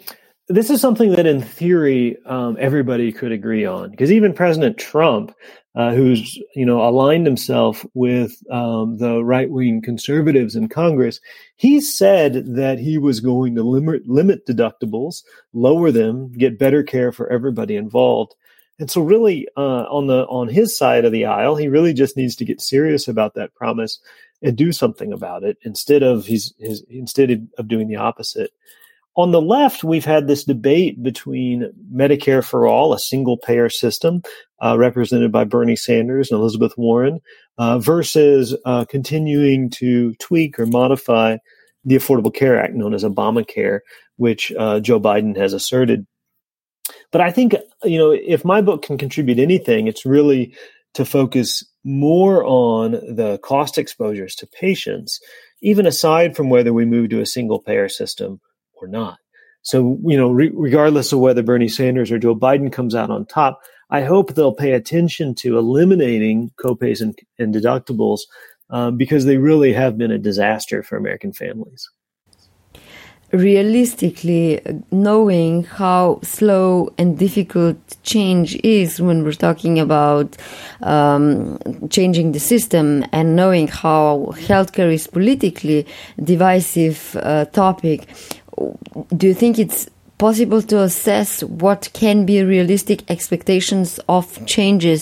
this 0.51 0.69
is 0.69 0.81
something 0.81 1.11
that 1.11 1.25
in 1.25 1.41
theory 1.41 2.17
um, 2.25 2.57
everybody 2.59 3.11
could 3.11 3.31
agree 3.31 3.65
on 3.65 3.91
because 3.91 4.11
even 4.11 4.33
President 4.33 4.77
Trump 4.77 5.33
uh, 5.75 5.93
who's 5.93 6.37
you 6.55 6.65
know 6.65 6.81
aligned 6.87 7.25
himself 7.25 7.85
with 7.93 8.43
um, 8.51 8.97
the 8.97 9.23
right 9.23 9.49
wing 9.49 9.81
conservatives 9.81 10.55
in 10.55 10.67
Congress, 10.67 11.19
he 11.55 11.79
said 11.79 12.55
that 12.55 12.77
he 12.77 12.97
was 12.97 13.19
going 13.19 13.55
to 13.55 13.63
limit 13.63 14.07
limit 14.07 14.45
deductibles, 14.45 15.23
lower 15.53 15.91
them, 15.91 16.31
get 16.33 16.59
better 16.59 16.83
care 16.83 17.11
for 17.11 17.29
everybody 17.29 17.75
involved. 17.75 18.35
And 18.79 18.91
so, 18.91 19.01
really, 19.01 19.47
uh, 19.55 19.85
on 19.89 20.07
the 20.07 20.25
on 20.25 20.49
his 20.49 20.77
side 20.77 21.05
of 21.05 21.11
the 21.11 21.25
aisle, 21.25 21.55
he 21.55 21.67
really 21.67 21.93
just 21.93 22.17
needs 22.17 22.35
to 22.37 22.45
get 22.45 22.59
serious 22.59 23.07
about 23.07 23.35
that 23.35 23.53
promise 23.55 23.99
and 24.41 24.57
do 24.57 24.71
something 24.71 25.13
about 25.13 25.43
it 25.43 25.57
instead 25.61 26.03
of 26.03 26.25
his, 26.25 26.53
his 26.59 26.83
instead 26.89 27.47
of 27.57 27.67
doing 27.67 27.87
the 27.87 27.95
opposite. 27.95 28.51
On 29.17 29.32
the 29.32 29.41
left, 29.41 29.84
we've 29.84 30.06
had 30.06 30.28
this 30.28 30.45
debate 30.45 31.04
between 31.04 31.71
Medicare 31.93 32.43
for 32.43 32.65
all, 32.65 32.93
a 32.93 33.00
single 33.00 33.38
payer 33.38 33.69
system 33.69 34.21
uh, 34.63 34.78
represented 34.78 35.34
by 35.34 35.43
Bernie 35.43 35.76
Sanders 35.76 36.32
and 36.32 36.39
Elizabeth 36.39 36.74
Warren, 36.78 37.19
uh, 37.58 37.80
versus 37.80 38.56
uh, 38.65 38.86
continuing 38.86 39.69
to 39.71 40.13
tweak 40.15 40.58
or 40.58 40.65
modify 40.65 41.38
the 41.84 41.95
Affordable 41.95 42.34
Care 42.34 42.58
Act, 42.58 42.74
known 42.74 42.93
as 42.93 43.04
Obamacare, 43.04 43.80
which 44.15 44.54
uh, 44.54 44.80
Joe 44.80 45.00
Biden 45.00 45.36
has 45.36 45.52
asserted. 45.52 46.08
But 47.12 47.19
I 47.19 47.32
think, 47.32 47.56
you 47.84 47.97
know, 47.97 48.12
if 48.12 48.45
my 48.45 48.62
book 48.62 48.82
can 48.82 48.97
contribute 48.97 49.39
anything, 49.39 49.88
it's 49.88 50.06
really 50.06 50.56
to 50.93 51.04
focus 51.04 51.65
more 51.84 52.45
on 52.45 52.91
the 52.91 53.39
cost 53.43 53.78
exposures 53.78 54.36
to 54.36 54.47
patients, 54.47 55.19
even 55.62 55.86
aside 55.86 56.36
from 56.36 56.50
whether 56.50 56.71
we 56.71 56.86
move 56.86 57.10
to 57.10 57.19
a 57.19 57.26
single 57.26 57.60
payer 57.60 57.89
system 57.89 58.39
or 58.82 58.88
not. 58.88 59.17
So, 59.63 60.00
you 60.04 60.17
know, 60.17 60.32
re- 60.32 60.52
regardless 60.54 61.12
of 61.12 61.20
whether 61.20 61.44
Bernie 61.44 61.67
Sanders 61.67 62.12
or 62.12 62.17
Joe 62.17 62.36
Biden 62.36 62.72
comes 62.72 62.96
out 62.96 63.12
on 63.12 63.26
top, 63.26 63.62
I 63.89 64.02
hope 64.02 64.34
they'll 64.34 64.54
pay 64.54 64.72
attention 64.72 65.36
to 65.36 65.58
eliminating 65.58 66.52
copays 66.58 67.02
and, 67.02 67.17
and 67.38 67.54
deductibles 67.54 68.22
um, 68.70 68.98
because 68.98 69.26
they 69.26 69.38
really 69.38 69.74
have 69.74 69.98
been 69.98 70.12
a 70.12 70.17
disaster 70.17 70.82
for 70.82 70.98
American 70.98 71.34
families 71.34 71.89
realistically 73.32 74.60
knowing 74.91 75.63
how 75.63 76.20
slow 76.22 76.94
and 76.98 77.17
difficult 77.17 77.78
change 78.04 78.56
is 78.63 79.00
when 79.00 79.24
we're 79.24 79.32
talking 79.32 79.80
about 79.80 80.36
um, 80.82 81.58
changing 81.89 82.34
the 82.34 82.39
system 82.39 83.06
and 83.13 83.36
knowing 83.36 83.67
how 83.67 84.34
healthcare 84.34 84.94
is 84.94 85.08
politically 85.08 85.86
divisive 86.22 87.15
uh, 87.22 87.46
topic 87.46 88.08
do 89.15 89.27
you 89.27 89.33
think 89.33 89.57
it's 89.57 89.89
possible 90.17 90.61
to 90.61 90.81
assess 90.81 91.43
what 91.43 91.89
can 91.93 92.25
be 92.25 92.43
realistic 92.43 93.09
expectations 93.09 93.99
of 94.07 94.45
changes 94.45 95.01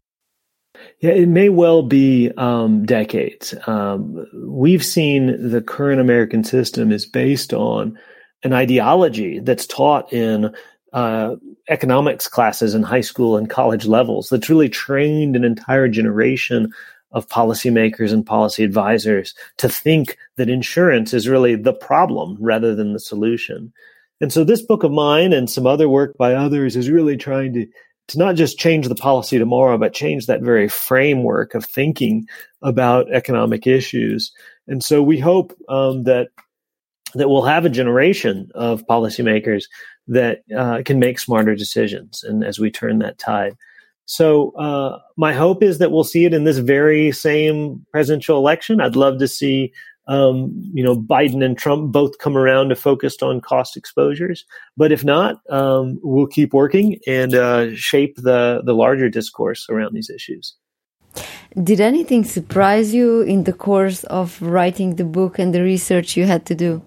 yeah, 1.01 1.11
it 1.11 1.29
may 1.29 1.47
well 1.47 1.81
be 1.81 2.29
um, 2.35 2.85
decades. 2.85 3.55
Um, 3.67 4.25
we've 4.33 4.83
seen 4.83 5.49
the 5.49 5.61
current 5.61 6.01
American 6.01 6.43
system 6.43 6.91
is 6.91 7.05
based 7.05 7.53
on 7.53 7.97
an 8.43 8.51
ideology 8.51 9.39
that's 9.39 9.65
taught 9.65 10.11
in 10.11 10.53
uh, 10.91 11.35
economics 11.69 12.27
classes 12.27 12.75
in 12.75 12.83
high 12.83 13.01
school 13.01 13.37
and 13.37 13.49
college 13.49 13.85
levels 13.85 14.27
that's 14.29 14.49
really 14.49 14.69
trained 14.69 15.35
an 15.35 15.45
entire 15.45 15.87
generation 15.87 16.73
of 17.11 17.27
policymakers 17.27 18.11
and 18.11 18.25
policy 18.25 18.63
advisors 18.63 19.33
to 19.57 19.69
think 19.69 20.17
that 20.39 20.49
insurance 20.49 21.13
is 21.13 21.27
really 21.27 21.55
the 21.55 21.73
problem 21.73 22.37
rather 22.39 22.73
than 22.73 22.93
the 22.93 22.99
solution. 22.99 23.73
And 24.21 24.33
so 24.33 24.43
this 24.43 24.61
book 24.61 24.83
of 24.83 24.91
mine 24.91 25.33
and 25.33 25.49
some 25.49 25.67
other 25.67 25.87
work 25.87 26.17
by 26.17 26.33
others 26.33 26.75
is 26.75 26.89
really 26.89 27.17
trying 27.17 27.53
to 27.53 27.67
to 28.07 28.17
not 28.17 28.33
just 28.33 28.57
change 28.57 28.87
the 28.87 28.95
policy 28.95 29.37
tomorrow, 29.37 29.77
but 29.77 29.93
change 29.93 30.25
that 30.25 30.41
very 30.41 30.67
framework 30.67 31.53
of 31.53 31.63
thinking 31.63 32.25
about 32.63 33.11
economic 33.11 33.67
issues. 33.67 34.31
And 34.67 34.83
so 34.83 35.03
we 35.03 35.19
hope 35.19 35.53
um, 35.69 36.03
that 36.05 36.29
that 37.13 37.29
we'll 37.29 37.43
have 37.43 37.65
a 37.65 37.69
generation 37.69 38.49
of 38.55 38.85
policymakers 38.87 39.65
that 40.07 40.39
uh, 40.57 40.81
can 40.85 40.99
make 40.99 41.19
smarter 41.19 41.55
decisions 41.55 42.23
and 42.23 42.43
as 42.43 42.59
we 42.59 42.71
turn 42.71 42.99
that 42.99 43.17
tide 43.17 43.55
so 44.05 44.51
uh, 44.55 44.97
my 45.17 45.33
hope 45.33 45.61
is 45.61 45.77
that 45.77 45.91
we'll 45.91 46.03
see 46.03 46.25
it 46.25 46.33
in 46.33 46.43
this 46.43 46.57
very 46.57 47.11
same 47.11 47.85
presidential 47.91 48.37
election 48.37 48.81
i'd 48.81 48.95
love 48.95 49.19
to 49.19 49.27
see 49.27 49.71
um, 50.09 50.51
you 50.73 50.83
know 50.83 50.95
biden 50.95 51.43
and 51.43 51.57
trump 51.57 51.91
both 51.91 52.17
come 52.17 52.35
around 52.35 52.69
to 52.69 52.75
focused 52.75 53.23
on 53.23 53.39
cost 53.39 53.77
exposures 53.77 54.43
but 54.75 54.91
if 54.91 55.05
not 55.05 55.39
um, 55.49 55.99
we'll 56.03 56.27
keep 56.27 56.53
working 56.53 56.99
and 57.07 57.33
uh, 57.33 57.73
shape 57.75 58.15
the 58.17 58.61
the 58.65 58.73
larger 58.73 59.09
discourse 59.09 59.67
around 59.69 59.93
these 59.93 60.09
issues 60.09 60.55
did 61.63 61.79
anything 61.79 62.23
surprise 62.23 62.93
you 62.93 63.21
in 63.21 63.43
the 63.45 63.53
course 63.53 64.03
of 64.05 64.41
writing 64.41 64.95
the 64.95 65.05
book 65.05 65.39
and 65.39 65.53
the 65.53 65.63
research 65.63 66.17
you 66.17 66.25
had 66.25 66.45
to 66.45 66.55
do 66.55 66.81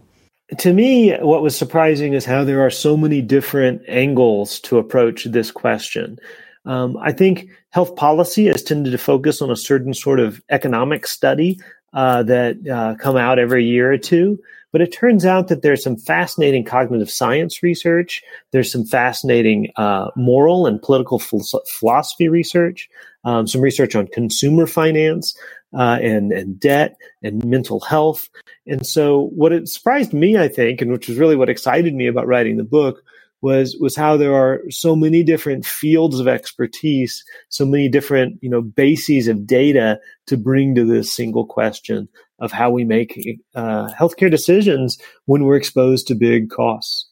to 0.59 0.73
me, 0.75 1.17
what 1.21 1.43
was 1.43 1.57
surprising 1.57 2.13
is 2.13 2.27
how 2.27 2.45
there 2.45 2.61
are 2.61 2.71
so 2.71 2.95
many 2.95 3.23
different 3.23 3.83
angles 3.89 4.61
to 4.61 4.77
approach 4.77 5.25
this 5.25 5.51
question. 5.51 6.19
Um, 6.67 6.97
I 6.99 7.13
think 7.13 7.49
health 7.71 7.97
policy 7.97 8.47
has 8.47 8.63
tended 8.63 8.93
to 8.93 8.99
focus 8.99 9.41
on 9.41 9.51
a 9.51 9.57
certain 9.57 9.95
sort 9.95 10.21
of 10.21 10.43
economic 10.51 11.07
study 11.07 11.59
uh, 11.93 12.23
that 12.25 12.67
uh, 12.69 12.95
come 12.97 13.17
out 13.17 13.39
every 13.39 13.65
year 13.65 13.93
or 13.93 13.99
two. 13.99 14.39
But 14.73 14.81
it 14.81 14.93
turns 14.93 15.27
out 15.27 15.49
that 15.49 15.61
there's 15.61 15.83
some 15.83 15.97
fascinating 15.97 16.65
cognitive 16.65 17.11
science 17.11 17.63
research. 17.63 18.23
There's 18.53 18.73
some 18.73 18.87
fascinating 18.87 19.71
uh, 19.77 20.11
moral 20.17 20.67
and 20.67 20.81
political 20.81 21.19
philosophy 21.19 22.29
research. 22.29 22.89
Um, 23.25 23.47
some 23.47 23.61
research 23.61 23.95
on 23.95 24.09
consumer 24.09 24.67
finance 24.67 25.37
uh, 25.75 25.99
and 26.03 26.33
and 26.33 26.59
debt 26.59 26.97
and 27.23 27.45
mental 27.45 27.81
health. 27.81 28.29
And 28.67 28.87
so, 28.87 29.29
what 29.35 29.53
it 29.53 29.69
surprised 29.69 30.13
me, 30.13 30.39
I 30.39 30.49
think, 30.49 30.81
and 30.81 30.91
which 30.91 31.09
was 31.09 31.19
really 31.19 31.37
what 31.37 31.51
excited 31.51 31.95
me 31.95 32.07
about 32.07 32.27
writing 32.27 32.57
the 32.57 32.65
book, 32.65 33.03
was 33.43 33.77
was 33.81 33.95
how 33.97 34.17
there 34.17 34.35
are 34.35 34.63
so 34.71 34.97
many 34.97 35.23
different 35.23 35.67
fields 35.67 36.19
of 36.19 36.29
expertise, 36.29 37.25
so 37.49 37.67
many 37.67 37.89
different 37.89 38.39
you 38.41 38.49
know 38.49 38.63
bases 38.63 39.29
of 39.29 39.47
data 39.47 40.01
to 40.27 40.37
bring 40.37 40.75
to 40.75 40.85
this 40.85 41.13
single 41.13 41.45
question 41.45 42.09
of 42.39 42.53
how 42.53 42.71
we 42.71 42.85
make 42.85 43.41
uh, 43.55 43.89
healthcare 43.99 44.31
decisions 44.31 44.99
when 45.27 45.45
we're 45.45 45.57
exposed 45.57 46.07
to 46.07 46.15
big 46.15 46.51
costs. 46.51 47.09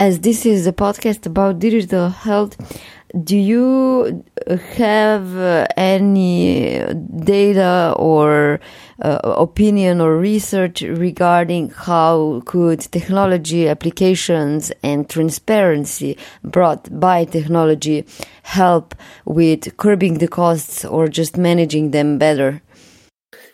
As 0.00 0.20
this 0.20 0.44
is 0.44 0.66
a 0.66 0.72
podcast 0.72 1.26
about 1.26 1.60
digital 1.60 2.08
health, 2.08 2.56
do 3.20 3.36
you 3.36 4.24
have 4.76 5.36
uh, 5.36 5.66
any 5.76 6.82
data 7.24 7.94
or 7.96 8.60
uh, 9.02 9.18
opinion 9.22 10.00
or 10.00 10.16
research 10.16 10.80
regarding 10.82 11.70
how 11.70 12.42
could 12.46 12.80
technology 12.80 13.68
applications 13.68 14.72
and 14.82 15.10
transparency 15.10 16.16
brought 16.42 16.88
by 16.98 17.24
technology 17.24 18.06
help 18.44 18.94
with 19.26 19.76
curbing 19.76 20.18
the 20.18 20.28
costs 20.28 20.84
or 20.84 21.08
just 21.08 21.36
managing 21.36 21.90
them 21.90 22.18
better? 22.18 22.62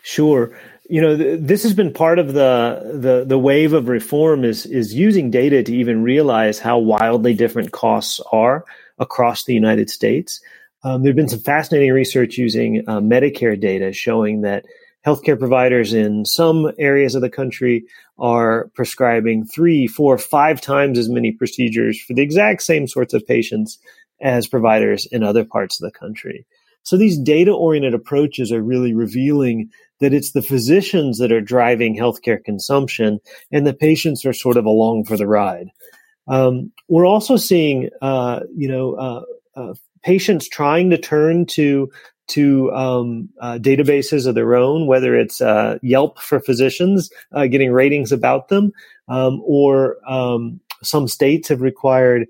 Sure. 0.03 0.57
You 0.89 1.01
know 1.01 1.17
th- 1.17 1.39
this 1.41 1.63
has 1.63 1.73
been 1.73 1.93
part 1.93 2.17
of 2.17 2.33
the, 2.33 2.81
the 2.93 3.23
the 3.23 3.37
wave 3.37 3.73
of 3.73 3.89
reform 3.89 4.43
is 4.43 4.65
is 4.65 4.93
using 4.93 5.29
data 5.29 5.61
to 5.61 5.75
even 5.75 6.01
realize 6.01 6.57
how 6.57 6.79
wildly 6.79 7.35
different 7.35 7.71
costs 7.71 8.19
are 8.31 8.65
across 8.99 9.43
the 9.43 9.53
United 9.53 9.89
States. 9.89 10.41
Um, 10.83 11.01
there 11.01 11.09
have 11.09 11.17
been 11.17 11.29
some 11.29 11.39
fascinating 11.39 11.91
research 11.91 12.37
using 12.37 12.83
uh, 12.87 12.99
Medicare 12.99 13.59
data 13.59 13.91
showing 13.91 14.41
that 14.41 14.65
healthcare 15.05 15.39
providers 15.39 15.93
in 15.93 16.25
some 16.25 16.71
areas 16.77 17.15
of 17.15 17.21
the 17.21 17.29
country 17.29 17.85
are 18.17 18.69
prescribing 18.75 19.45
three, 19.45 19.87
four, 19.87 20.17
five 20.17 20.61
times 20.61 20.97
as 20.97 21.09
many 21.09 21.31
procedures 21.31 22.01
for 22.01 22.13
the 22.13 22.21
exact 22.21 22.61
same 22.61 22.87
sorts 22.87 23.13
of 23.13 23.25
patients 23.25 23.79
as 24.21 24.47
providers 24.47 25.05
in 25.05 25.23
other 25.23 25.45
parts 25.45 25.81
of 25.81 25.91
the 25.91 25.97
country. 25.97 26.45
So 26.83 26.97
these 26.97 27.17
data 27.17 27.51
oriented 27.51 27.93
approaches 27.93 28.51
are 28.51 28.61
really 28.61 28.93
revealing 28.93 29.69
that 29.99 30.13
it's 30.13 30.31
the 30.31 30.41
physicians 30.41 31.19
that 31.19 31.31
are 31.31 31.41
driving 31.41 31.95
healthcare 31.95 32.43
consumption 32.43 33.19
and 33.51 33.67
the 33.67 33.73
patients 33.73 34.25
are 34.25 34.33
sort 34.33 34.57
of 34.57 34.65
along 34.65 35.05
for 35.05 35.17
the 35.17 35.27
ride. 35.27 35.67
Um, 36.29 36.71
we're 36.87 37.07
also 37.07 37.37
seeing, 37.37 37.89
uh, 38.01 38.41
you 38.55 38.67
know, 38.67 38.93
uh, 38.93 39.23
uh, 39.55 39.73
patients 40.03 40.47
trying 40.47 40.89
to 40.91 40.97
turn 40.97 41.45
to 41.47 41.91
to 42.27 42.71
um, 42.73 43.27
uh, 43.41 43.57
databases 43.59 44.27
of 44.27 44.35
their 44.35 44.55
own, 44.55 44.85
whether 44.85 45.15
it's 45.15 45.41
uh, 45.41 45.79
Yelp 45.81 46.19
for 46.19 46.39
physicians, 46.39 47.09
getting 47.33 47.71
ratings 47.71 48.11
about 48.11 48.49
them, 48.49 48.71
um, 49.07 49.41
or 49.43 49.97
um, 50.07 50.59
some 50.83 51.07
states 51.07 51.49
have 51.49 51.61
required 51.61 52.27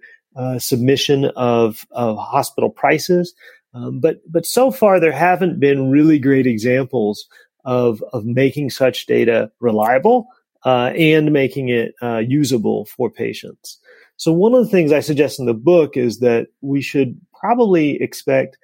submission 0.57 1.25
of, 1.35 1.85
of 1.91 2.17
hospital 2.17 2.69
prices. 2.69 3.33
Um, 3.73 3.99
but 3.99 4.21
but 4.31 4.45
so 4.45 4.71
far 4.71 4.99
there 4.99 5.11
haven't 5.11 5.59
been 5.59 5.91
really 5.91 6.17
great 6.17 6.47
examples 6.47 7.27
of 7.65 8.03
of 8.13 8.25
making 8.25 8.69
such 8.69 9.05
data 9.05 9.51
reliable 9.59 10.27
uh, 10.65 10.91
and 10.95 11.31
making 11.31 11.69
it 11.69 11.93
uh, 12.01 12.17
usable 12.17 12.85
for 12.85 13.09
patients. 13.09 13.77
So 14.19 14.33
one 14.33 14.53
of 14.53 14.61
the 14.61 14.69
things 14.69 14.91
I 14.91 14.99
suggest 14.99 15.39
in 15.39 15.45
the 15.45 15.53
book 15.53 15.95
is 15.95 16.19
that 16.19 16.47
we 16.59 16.81
should 16.81 17.19
probably 17.39 18.01
expect 18.01 18.57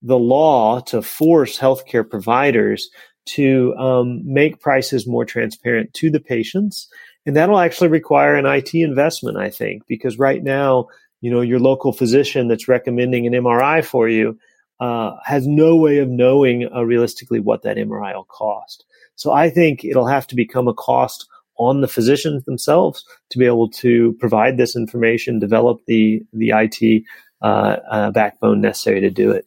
the 0.00 0.18
law 0.18 0.80
to 0.80 1.02
force 1.02 1.58
healthcare 1.58 2.08
providers 2.08 2.88
to 3.26 3.74
um, 3.76 4.22
make 4.24 4.62
prices 4.62 5.06
more 5.06 5.26
transparent 5.26 5.92
to 5.94 6.10
the 6.10 6.18
patients. 6.18 6.88
And 7.26 7.36
that'll 7.36 7.58
actually 7.58 7.88
require 7.88 8.36
an 8.36 8.46
IT 8.46 8.74
investment, 8.74 9.36
I 9.36 9.50
think, 9.50 9.82
because 9.86 10.18
right 10.18 10.42
now, 10.42 10.86
you 11.20 11.30
know, 11.30 11.42
your 11.42 11.60
local 11.60 11.92
physician 11.92 12.48
that's 12.48 12.66
recommending 12.66 13.26
an 13.26 13.34
MRI 13.34 13.84
for 13.84 14.08
you 14.08 14.38
uh, 14.80 15.12
has 15.26 15.46
no 15.46 15.76
way 15.76 15.98
of 15.98 16.08
knowing 16.08 16.72
uh, 16.74 16.84
realistically 16.84 17.38
what 17.38 17.62
that 17.64 17.76
MRI 17.76 18.14
will 18.14 18.24
cost. 18.24 18.86
So 19.16 19.30
I 19.30 19.50
think 19.50 19.84
it'll 19.84 20.06
have 20.06 20.26
to 20.28 20.34
become 20.34 20.68
a 20.68 20.74
cost 20.74 21.28
on 21.62 21.80
the 21.80 21.88
physicians 21.88 22.44
themselves 22.44 23.04
to 23.30 23.38
be 23.38 23.46
able 23.46 23.68
to 23.70 24.14
provide 24.20 24.56
this 24.56 24.76
information, 24.76 25.38
develop 25.38 25.80
the 25.86 26.22
the 26.32 26.50
IT 26.50 27.04
uh, 27.42 27.76
uh, 27.90 28.10
backbone 28.10 28.60
necessary 28.60 29.00
to 29.00 29.10
do 29.10 29.30
it. 29.30 29.46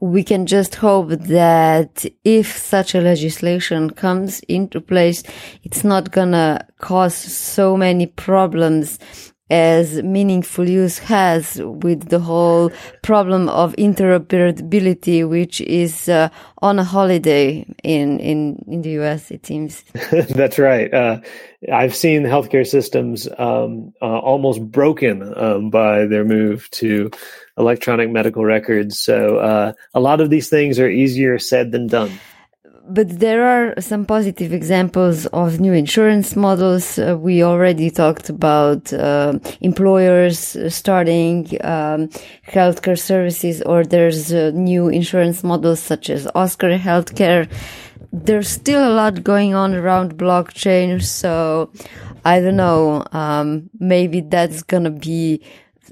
We 0.00 0.24
can 0.24 0.46
just 0.46 0.74
hope 0.76 1.08
that 1.08 2.04
if 2.24 2.58
such 2.58 2.94
a 2.94 3.00
legislation 3.00 3.90
comes 3.90 4.40
into 4.40 4.80
place, 4.80 5.22
it's 5.62 5.84
not 5.84 6.10
gonna 6.10 6.66
cause 6.78 7.14
so 7.14 7.76
many 7.76 8.06
problems 8.06 8.98
as 9.50 10.02
meaningful 10.02 10.68
use 10.68 10.98
has 10.98 11.60
with 11.62 12.08
the 12.08 12.18
whole 12.18 12.70
problem 13.02 13.48
of 13.50 13.74
interoperability, 13.76 15.28
which 15.28 15.60
is 15.62 16.08
uh, 16.08 16.30
on 16.62 16.78
a 16.78 16.84
holiday 16.84 17.66
in, 17.82 18.18
in, 18.20 18.64
in 18.66 18.82
the 18.82 18.90
US, 19.02 19.30
it 19.30 19.44
seems. 19.44 19.84
That's 20.10 20.58
right. 20.58 20.92
Uh, 20.92 21.20
I've 21.72 21.94
seen 21.94 22.22
healthcare 22.22 22.66
systems 22.66 23.28
um, 23.38 23.92
uh, 24.00 24.18
almost 24.18 24.62
broken 24.70 25.34
um, 25.36 25.70
by 25.70 26.06
their 26.06 26.24
move 26.24 26.70
to 26.72 27.10
electronic 27.58 28.10
medical 28.10 28.44
records. 28.44 28.98
So 28.98 29.36
uh, 29.36 29.72
a 29.92 30.00
lot 30.00 30.20
of 30.20 30.30
these 30.30 30.48
things 30.48 30.78
are 30.78 30.88
easier 30.88 31.38
said 31.38 31.70
than 31.70 31.86
done 31.86 32.18
but 32.86 33.08
there 33.18 33.44
are 33.44 33.80
some 33.80 34.04
positive 34.04 34.52
examples 34.52 35.26
of 35.26 35.60
new 35.60 35.72
insurance 35.72 36.36
models. 36.36 36.98
Uh, 36.98 37.16
we 37.18 37.42
already 37.42 37.90
talked 37.90 38.28
about 38.28 38.92
uh, 38.92 39.38
employers 39.60 40.56
starting 40.74 41.46
um, 41.64 42.08
healthcare 42.46 42.98
services, 42.98 43.62
or 43.62 43.84
there's 43.84 44.32
uh, 44.32 44.50
new 44.54 44.88
insurance 44.88 45.42
models 45.42 45.80
such 45.80 46.10
as 46.10 46.28
Oscar 46.34 46.78
Healthcare. 46.78 47.50
There's 48.12 48.48
still 48.48 48.86
a 48.86 48.92
lot 48.94 49.24
going 49.24 49.54
on 49.54 49.74
around 49.74 50.16
blockchain, 50.18 51.02
so 51.02 51.72
I 52.24 52.40
don't 52.40 52.56
know. 52.56 53.04
Um, 53.12 53.70
maybe 53.78 54.20
that's 54.20 54.62
gonna 54.62 54.90
be 54.90 55.42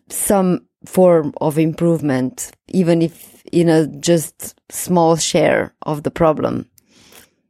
some 0.08 0.66
form 0.84 1.32
of 1.40 1.58
improvement, 1.58 2.52
even 2.68 3.02
if 3.02 3.42
in 3.50 3.68
a 3.68 3.86
just 3.86 4.54
small 4.70 5.16
share 5.16 5.74
of 5.82 6.02
the 6.02 6.10
problem. 6.10 6.66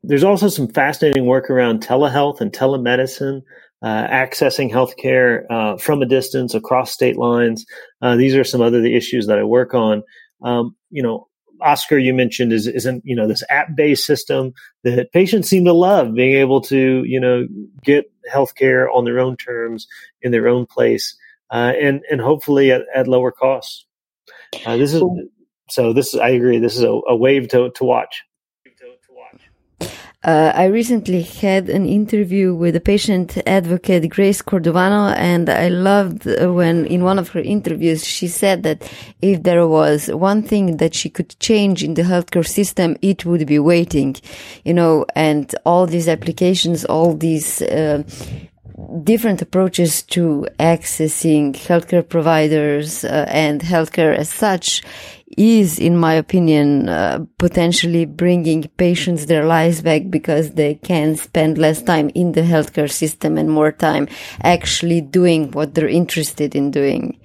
There's 0.02 0.24
also 0.24 0.48
some 0.48 0.68
fascinating 0.68 1.26
work 1.26 1.50
around 1.50 1.82
telehealth 1.82 2.40
and 2.40 2.52
telemedicine, 2.52 3.42
uh, 3.82 4.06
accessing 4.08 4.70
healthcare 4.70 5.44
uh, 5.50 5.76
from 5.76 6.02
a 6.02 6.06
distance 6.06 6.54
across 6.54 6.92
state 6.92 7.16
lines. 7.16 7.64
Uh, 8.00 8.16
these 8.16 8.34
are 8.34 8.44
some 8.44 8.60
other 8.60 8.80
the 8.80 8.96
issues 8.96 9.26
that 9.26 9.38
I 9.38 9.44
work 9.44 9.74
on. 9.74 10.02
Um, 10.42 10.76
you 10.90 11.02
know, 11.02 11.28
Oscar, 11.60 11.98
you 11.98 12.12
mentioned 12.12 12.52
is 12.52 12.66
isn't 12.66 13.02
you 13.04 13.14
know 13.14 13.28
this 13.28 13.44
app 13.48 13.76
based 13.76 14.04
system 14.04 14.52
that 14.82 15.12
patients 15.12 15.48
seem 15.48 15.64
to 15.64 15.72
love 15.72 16.14
being 16.14 16.34
able 16.34 16.60
to 16.62 17.04
you 17.06 17.20
know 17.20 17.46
get 17.84 18.10
healthcare 18.32 18.88
on 18.92 19.04
their 19.04 19.20
own 19.20 19.36
terms 19.36 19.86
in 20.22 20.32
their 20.32 20.48
own 20.48 20.66
place 20.66 21.16
uh, 21.52 21.72
and 21.80 22.02
and 22.10 22.20
hopefully 22.20 22.72
at, 22.72 22.82
at 22.94 23.06
lower 23.06 23.30
costs. 23.30 23.86
Uh, 24.66 24.76
this 24.76 24.94
is 24.94 25.02
so. 25.70 25.92
This 25.92 26.14
is 26.14 26.20
I 26.20 26.30
agree. 26.30 26.58
This 26.58 26.76
is 26.76 26.82
a, 26.82 27.00
a 27.08 27.14
wave 27.14 27.48
to 27.48 27.70
to 27.76 27.84
watch. 27.84 28.24
Uh, 30.24 30.52
I 30.54 30.66
recently 30.66 31.22
had 31.22 31.68
an 31.68 31.84
interview 31.84 32.54
with 32.54 32.76
a 32.76 32.80
patient 32.80 33.38
advocate, 33.44 34.08
Grace 34.08 34.40
Cordovano, 34.40 35.12
and 35.16 35.50
I 35.50 35.66
loved 35.66 36.26
when 36.26 36.86
in 36.86 37.02
one 37.02 37.18
of 37.18 37.30
her 37.30 37.40
interviews 37.40 38.06
she 38.06 38.28
said 38.28 38.62
that 38.62 38.88
if 39.20 39.42
there 39.42 39.66
was 39.66 40.06
one 40.12 40.42
thing 40.42 40.76
that 40.76 40.94
she 40.94 41.10
could 41.10 41.36
change 41.40 41.82
in 41.82 41.94
the 41.94 42.02
healthcare 42.02 42.46
system, 42.46 42.96
it 43.02 43.24
would 43.24 43.48
be 43.48 43.58
waiting, 43.58 44.14
you 44.64 44.72
know, 44.72 45.04
and 45.16 45.52
all 45.66 45.86
these 45.86 46.08
applications, 46.08 46.84
all 46.84 47.14
these, 47.14 47.60
uh, 47.62 48.04
different 49.04 49.42
approaches 49.42 50.02
to 50.02 50.46
accessing 50.58 51.54
healthcare 51.54 52.06
providers 52.06 53.04
uh, 53.04 53.26
and 53.28 53.60
healthcare 53.60 54.16
as 54.16 54.28
such 54.28 54.82
is, 55.38 55.78
in 55.78 55.96
my 55.96 56.14
opinion, 56.14 56.88
uh, 56.88 57.24
potentially 57.38 58.04
bringing 58.04 58.64
patients 58.76 59.26
their 59.26 59.44
lives 59.44 59.80
back 59.80 60.10
because 60.10 60.52
they 60.52 60.74
can 60.74 61.16
spend 61.16 61.58
less 61.58 61.82
time 61.82 62.10
in 62.14 62.32
the 62.32 62.42
healthcare 62.42 62.90
system 62.90 63.38
and 63.38 63.50
more 63.50 63.72
time 63.72 64.08
actually 64.42 65.00
doing 65.00 65.50
what 65.52 65.74
they're 65.74 65.88
interested 65.88 66.54
in 66.54 66.70
doing. 66.70 67.18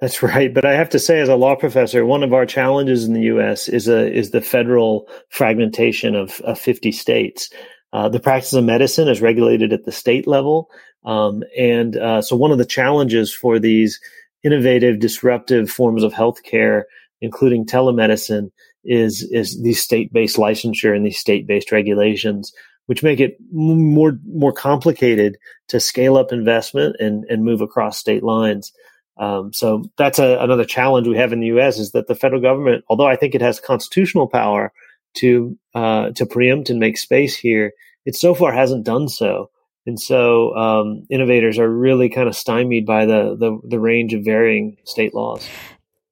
That's 0.00 0.22
right, 0.22 0.52
but 0.52 0.64
I 0.64 0.72
have 0.74 0.88
to 0.90 0.98
say, 0.98 1.20
as 1.20 1.28
a 1.28 1.36
law 1.36 1.56
professor, 1.56 2.06
one 2.06 2.22
of 2.22 2.32
our 2.32 2.46
challenges 2.46 3.04
in 3.04 3.12
the 3.12 3.22
U.S. 3.34 3.68
is 3.68 3.86
a 3.86 4.10
is 4.10 4.30
the 4.30 4.40
federal 4.40 5.06
fragmentation 5.28 6.14
of, 6.14 6.40
of 6.40 6.58
fifty 6.58 6.90
states. 6.90 7.50
Uh, 7.92 8.08
the 8.08 8.20
practice 8.20 8.52
of 8.54 8.64
medicine 8.64 9.08
is 9.08 9.20
regulated 9.20 9.72
at 9.72 9.84
the 9.84 9.92
state 9.92 10.26
level, 10.26 10.70
um, 11.04 11.42
and 11.56 11.96
uh, 11.96 12.22
so 12.22 12.36
one 12.36 12.50
of 12.50 12.58
the 12.58 12.64
challenges 12.64 13.32
for 13.32 13.58
these 13.58 14.00
innovative, 14.42 14.98
disruptive 14.98 15.70
forms 15.70 16.02
of 16.02 16.12
healthcare 16.12 16.84
including 17.20 17.66
telemedicine, 17.66 18.50
is 18.84 19.22
is 19.30 19.60
these 19.62 19.82
state 19.82 20.12
based 20.12 20.36
licensure 20.36 20.94
and 20.96 21.04
these 21.04 21.18
state 21.18 21.46
based 21.46 21.70
regulations, 21.70 22.52
which 22.86 23.02
make 23.02 23.20
it 23.20 23.36
more 23.52 24.18
more 24.26 24.52
complicated 24.52 25.36
to 25.68 25.78
scale 25.78 26.16
up 26.16 26.32
investment 26.32 26.96
and 26.98 27.24
and 27.28 27.44
move 27.44 27.60
across 27.60 27.98
state 27.98 28.22
lines. 28.22 28.72
Um, 29.18 29.52
so 29.52 29.84
that's 29.98 30.18
a, 30.18 30.38
another 30.38 30.64
challenge 30.64 31.06
we 31.06 31.18
have 31.18 31.32
in 31.32 31.40
the 31.40 31.48
U.S. 31.48 31.78
is 31.78 31.92
that 31.92 32.06
the 32.06 32.14
federal 32.14 32.40
government, 32.40 32.84
although 32.88 33.06
I 33.06 33.16
think 33.16 33.34
it 33.34 33.42
has 33.42 33.60
constitutional 33.60 34.28
power 34.28 34.72
to 35.16 35.58
uh, 35.74 36.10
to 36.12 36.24
preempt 36.24 36.70
and 36.70 36.80
make 36.80 36.96
space 36.96 37.36
here, 37.36 37.72
it 38.06 38.16
so 38.16 38.34
far 38.34 38.52
hasn't 38.52 38.84
done 38.84 39.08
so. 39.08 39.49
And 39.86 39.98
so 39.98 40.54
um, 40.56 41.06
innovators 41.10 41.58
are 41.58 41.68
really 41.68 42.08
kind 42.08 42.28
of 42.28 42.36
stymied 42.36 42.86
by 42.86 43.06
the, 43.06 43.36
the, 43.38 43.58
the 43.66 43.78
range 43.78 44.12
of 44.14 44.24
varying 44.24 44.76
state 44.84 45.14
laws. 45.14 45.48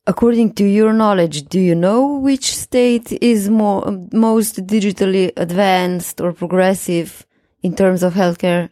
According 0.07 0.55
to 0.55 0.65
your 0.65 0.95
knowledge, 0.95 1.49
do 1.49 1.61
you 1.61 1.75
know 1.75 2.19
which 2.19 2.57
state 2.57 3.13
is 3.21 3.51
more, 3.51 3.85
most 4.13 4.67
digitally 4.67 5.33
advanced 5.37 6.21
or 6.21 6.33
progressive 6.33 7.27
in 7.63 7.77
terms 7.77 8.03
of 8.03 8.15
healthcare? 8.15 8.71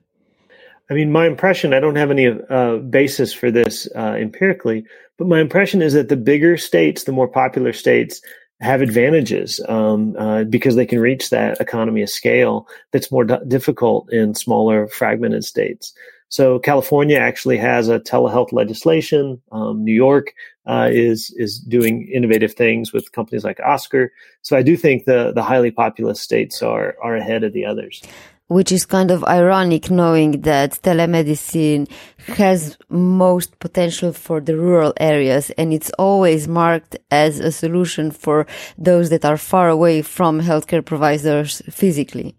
I 0.88 0.94
mean, 0.94 1.12
my 1.12 1.26
impression, 1.26 1.74
I 1.74 1.80
don't 1.80 1.96
have 1.96 2.10
any 2.10 2.28
uh, 2.28 2.76
basis 2.76 3.34
for 3.34 3.50
this 3.50 3.88
uh, 3.94 4.14
empirically, 4.18 4.86
but 5.18 5.26
my 5.26 5.40
impression 5.40 5.82
is 5.82 5.92
that 5.92 6.08
the 6.08 6.16
bigger 6.16 6.56
states, 6.56 7.04
the 7.04 7.12
more 7.12 7.28
popular 7.28 7.72
states, 7.72 8.22
have 8.60 8.80
advantages 8.80 9.60
um, 9.68 10.16
uh, 10.16 10.44
because 10.44 10.76
they 10.76 10.86
can 10.86 10.98
reach 10.98 11.30
that 11.30 11.60
economy 11.60 12.02
of 12.02 12.08
scale 12.08 12.66
that's 12.90 13.12
more 13.12 13.24
d- 13.24 13.36
difficult 13.48 14.10
in 14.12 14.34
smaller, 14.34 14.88
fragmented 14.88 15.44
states. 15.44 15.92
So 16.28 16.58
California 16.58 17.18
actually 17.18 17.58
has 17.58 17.88
a 17.88 18.00
telehealth 18.00 18.52
legislation. 18.52 19.40
Um, 19.52 19.84
New 19.84 19.94
York 19.94 20.32
uh, 20.66 20.88
is 20.90 21.32
is 21.36 21.60
doing 21.60 22.08
innovative 22.12 22.54
things 22.54 22.92
with 22.92 23.12
companies 23.12 23.44
like 23.44 23.60
Oscar. 23.60 24.12
So 24.42 24.56
I 24.56 24.62
do 24.62 24.76
think 24.76 25.04
the 25.04 25.32
the 25.32 25.42
highly 25.42 25.70
populous 25.70 26.20
states 26.20 26.62
are 26.62 26.96
are 27.02 27.16
ahead 27.16 27.44
of 27.44 27.52
the 27.52 27.64
others. 27.64 28.02
Which 28.48 28.70
is 28.70 28.86
kind 28.86 29.10
of 29.10 29.24
ironic, 29.24 29.90
knowing 29.90 30.42
that 30.42 30.70
telemedicine 30.82 31.90
has 32.36 32.78
most 32.88 33.58
potential 33.58 34.12
for 34.12 34.40
the 34.40 34.56
rural 34.56 34.94
areas, 34.98 35.50
and 35.58 35.72
it's 35.72 35.90
always 35.98 36.46
marked 36.46 36.96
as 37.10 37.40
a 37.40 37.50
solution 37.50 38.12
for 38.12 38.46
those 38.78 39.10
that 39.10 39.24
are 39.24 39.36
far 39.36 39.68
away 39.68 40.02
from 40.02 40.40
healthcare 40.40 40.84
providers 40.84 41.60
physically. 41.70 42.36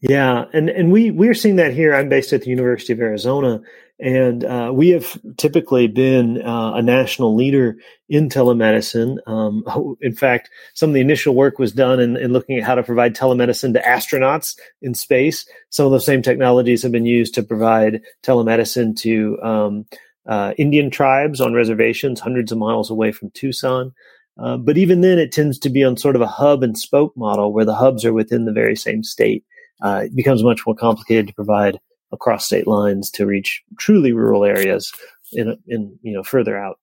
Yeah, 0.00 0.46
and 0.54 0.70
and 0.70 0.90
we 0.90 1.10
we're 1.10 1.34
seeing 1.34 1.56
that 1.56 1.74
here. 1.74 1.94
I'm 1.94 2.08
based 2.08 2.32
at 2.32 2.42
the 2.42 2.50
University 2.50 2.94
of 2.94 3.00
Arizona, 3.00 3.60
and 4.00 4.44
uh, 4.44 4.70
we 4.74 4.90
have 4.90 5.18
typically 5.36 5.86
been 5.86 6.42
uh, 6.42 6.74
a 6.74 6.82
national 6.82 7.34
leader 7.34 7.76
in 8.08 8.28
telemedicine. 8.28 9.18
Um, 9.26 9.96
in 10.00 10.14
fact, 10.14 10.50
some 10.74 10.90
of 10.90 10.94
the 10.94 11.00
initial 11.00 11.34
work 11.34 11.58
was 11.58 11.72
done 11.72 12.00
in, 12.00 12.16
in, 12.16 12.32
looking 12.32 12.58
at 12.58 12.64
how 12.64 12.74
to 12.74 12.82
provide 12.82 13.14
telemedicine 13.14 13.74
to 13.74 13.82
astronauts 13.82 14.58
in 14.82 14.94
space. 14.94 15.46
Some 15.68 15.86
of 15.86 15.92
those 15.92 16.06
same 16.06 16.22
technologies 16.22 16.82
have 16.82 16.92
been 16.92 17.06
used 17.06 17.34
to 17.34 17.42
provide 17.42 18.02
telemedicine 18.22 18.96
to 19.00 19.38
um, 19.42 19.86
uh, 20.26 20.54
Indian 20.56 20.90
tribes 20.90 21.40
on 21.40 21.54
reservations 21.54 22.20
hundreds 22.20 22.52
of 22.52 22.58
miles 22.58 22.90
away 22.90 23.12
from 23.12 23.30
Tucson. 23.30 23.92
Uh, 24.38 24.56
but 24.56 24.78
even 24.78 25.02
then, 25.02 25.18
it 25.18 25.32
tends 25.32 25.58
to 25.58 25.68
be 25.68 25.84
on 25.84 25.96
sort 25.96 26.16
of 26.16 26.22
a 26.22 26.26
hub 26.26 26.62
and 26.62 26.78
spoke 26.78 27.14
model 27.16 27.52
where 27.52 27.64
the 27.66 27.74
hubs 27.74 28.04
are 28.04 28.12
within 28.12 28.46
the 28.46 28.52
very 28.52 28.76
same 28.76 29.02
state 29.02 29.44
uh, 29.82 30.02
it 30.04 30.14
becomes 30.14 30.42
much 30.42 30.66
more 30.66 30.74
complicated 30.74 31.28
to 31.28 31.34
provide 31.34 31.80
across 32.12 32.46
state 32.46 32.66
lines 32.66 33.10
to 33.10 33.26
reach 33.26 33.62
truly 33.78 34.12
rural 34.12 34.44
areas 34.44 34.92
in, 35.32 35.56
in 35.66 35.98
you 36.02 36.12
know 36.12 36.22
further 36.22 36.58
out. 36.58 36.78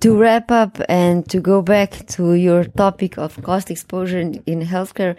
To 0.00 0.18
wrap 0.18 0.50
up 0.50 0.80
and 0.88 1.28
to 1.28 1.38
go 1.38 1.60
back 1.60 2.06
to 2.08 2.32
your 2.32 2.64
topic 2.64 3.18
of 3.18 3.40
cost 3.42 3.70
exposure 3.70 4.18
in, 4.18 4.62
healthcare, 4.62 5.16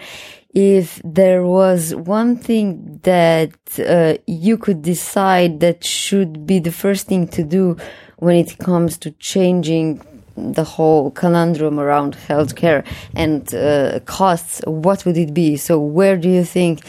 if 0.54 1.00
there 1.06 1.46
was 1.46 1.94
one 1.94 2.38
thing 2.38 3.00
that 3.04 3.54
uh, 3.80 4.18
you 4.26 4.58
could 4.58 4.82
decide 4.82 5.60
that 5.60 5.84
should 5.84 6.48
be 6.48 6.60
the 6.60 6.72
first 6.72 7.06
thing 7.06 7.28
to 7.30 7.44
do 7.44 7.78
when 8.18 8.36
it 8.36 8.58
comes 8.58 8.98
to 8.98 9.12
changing 9.12 10.02
the 10.36 10.64
whole 10.64 11.12
conundrum 11.12 11.80
around 11.80 12.16
healthcare 12.28 12.86
and 13.16 13.54
uh, 13.54 14.00
costs, 14.06 14.62
what 14.66 15.06
would 15.06 15.18
it 15.18 15.34
be? 15.34 15.58
So, 15.58 15.80
where 15.80 16.18
do 16.18 16.30
you 16.30 16.44
think 16.44 16.82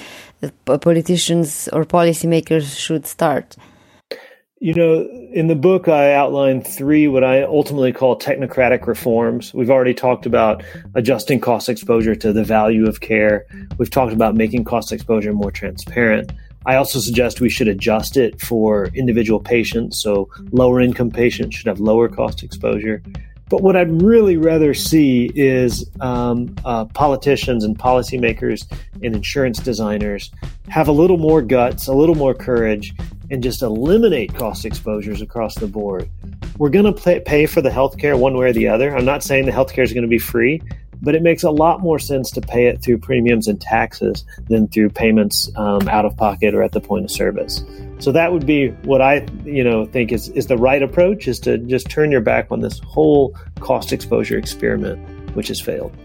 Uh, 0.42 0.78
politicians 0.78 1.68
or 1.72 1.84
policymakers 1.84 2.78
should 2.78 3.06
start? 3.06 3.56
You 4.60 4.74
know, 4.74 5.08
in 5.32 5.46
the 5.46 5.54
book, 5.54 5.86
I 5.86 6.12
outlined 6.14 6.66
three 6.66 7.06
what 7.06 7.22
I 7.22 7.42
ultimately 7.42 7.92
call 7.92 8.18
technocratic 8.18 8.86
reforms. 8.88 9.54
We've 9.54 9.70
already 9.70 9.94
talked 9.94 10.26
about 10.26 10.64
adjusting 10.94 11.40
cost 11.40 11.68
exposure 11.68 12.16
to 12.16 12.32
the 12.32 12.42
value 12.42 12.88
of 12.88 13.00
care. 13.00 13.46
We've 13.78 13.90
talked 13.90 14.12
about 14.12 14.34
making 14.34 14.64
cost 14.64 14.92
exposure 14.92 15.32
more 15.32 15.52
transparent. 15.52 16.32
I 16.66 16.74
also 16.74 16.98
suggest 16.98 17.40
we 17.40 17.50
should 17.50 17.68
adjust 17.68 18.16
it 18.16 18.40
for 18.40 18.86
individual 18.94 19.38
patients. 19.38 20.02
So, 20.02 20.28
lower 20.50 20.80
income 20.80 21.10
patients 21.10 21.54
should 21.56 21.68
have 21.68 21.78
lower 21.78 22.08
cost 22.08 22.42
exposure. 22.42 23.02
But 23.48 23.62
what 23.62 23.76
I'd 23.76 24.02
really 24.02 24.36
rather 24.36 24.74
see 24.74 25.30
is 25.34 25.88
um, 26.00 26.54
uh, 26.64 26.84
politicians 26.86 27.64
and 27.64 27.78
policymakers 27.78 28.70
and 29.02 29.14
insurance 29.14 29.58
designers 29.58 30.30
have 30.68 30.88
a 30.88 30.92
little 30.92 31.16
more 31.16 31.40
guts, 31.40 31.86
a 31.86 31.94
little 31.94 32.14
more 32.14 32.34
courage, 32.34 32.94
and 33.30 33.42
just 33.42 33.62
eliminate 33.62 34.34
cost 34.34 34.64
exposures 34.64 35.22
across 35.22 35.54
the 35.54 35.66
board. 35.66 36.08
We're 36.58 36.70
going 36.70 36.92
to 36.92 37.20
pay 37.20 37.46
for 37.46 37.62
the 37.62 37.70
healthcare 37.70 38.18
one 38.18 38.36
way 38.36 38.46
or 38.46 38.52
the 38.52 38.68
other. 38.68 38.94
I'm 38.94 39.04
not 39.04 39.22
saying 39.22 39.46
the 39.46 39.52
healthcare 39.52 39.84
is 39.84 39.92
going 39.92 40.02
to 40.02 40.08
be 40.08 40.18
free, 40.18 40.60
but 41.00 41.14
it 41.14 41.22
makes 41.22 41.42
a 41.42 41.50
lot 41.50 41.80
more 41.80 41.98
sense 41.98 42.30
to 42.32 42.40
pay 42.40 42.66
it 42.66 42.82
through 42.82 42.98
premiums 42.98 43.48
and 43.48 43.60
taxes 43.60 44.24
than 44.48 44.68
through 44.68 44.90
payments 44.90 45.50
um, 45.56 45.88
out 45.88 46.04
of 46.04 46.16
pocket 46.16 46.54
or 46.54 46.62
at 46.62 46.70
the 46.72 46.80
point 46.80 47.04
of 47.04 47.10
service. 47.10 47.64
So 47.98 48.12
that 48.12 48.32
would 48.32 48.46
be 48.46 48.68
what 48.84 49.02
I, 49.02 49.26
you 49.44 49.64
know, 49.64 49.86
think 49.86 50.12
is, 50.12 50.28
is 50.30 50.46
the 50.46 50.56
right 50.56 50.82
approach 50.82 51.28
is 51.28 51.38
to 51.40 51.58
just 51.58 51.90
turn 51.90 52.12
your 52.12 52.20
back 52.20 52.46
on 52.50 52.60
this 52.60 52.78
whole 52.80 53.34
cost 53.60 53.92
exposure 53.92 54.38
experiment, 54.38 54.98
which 55.34 55.48
has 55.48 55.60
failed. 55.60 55.96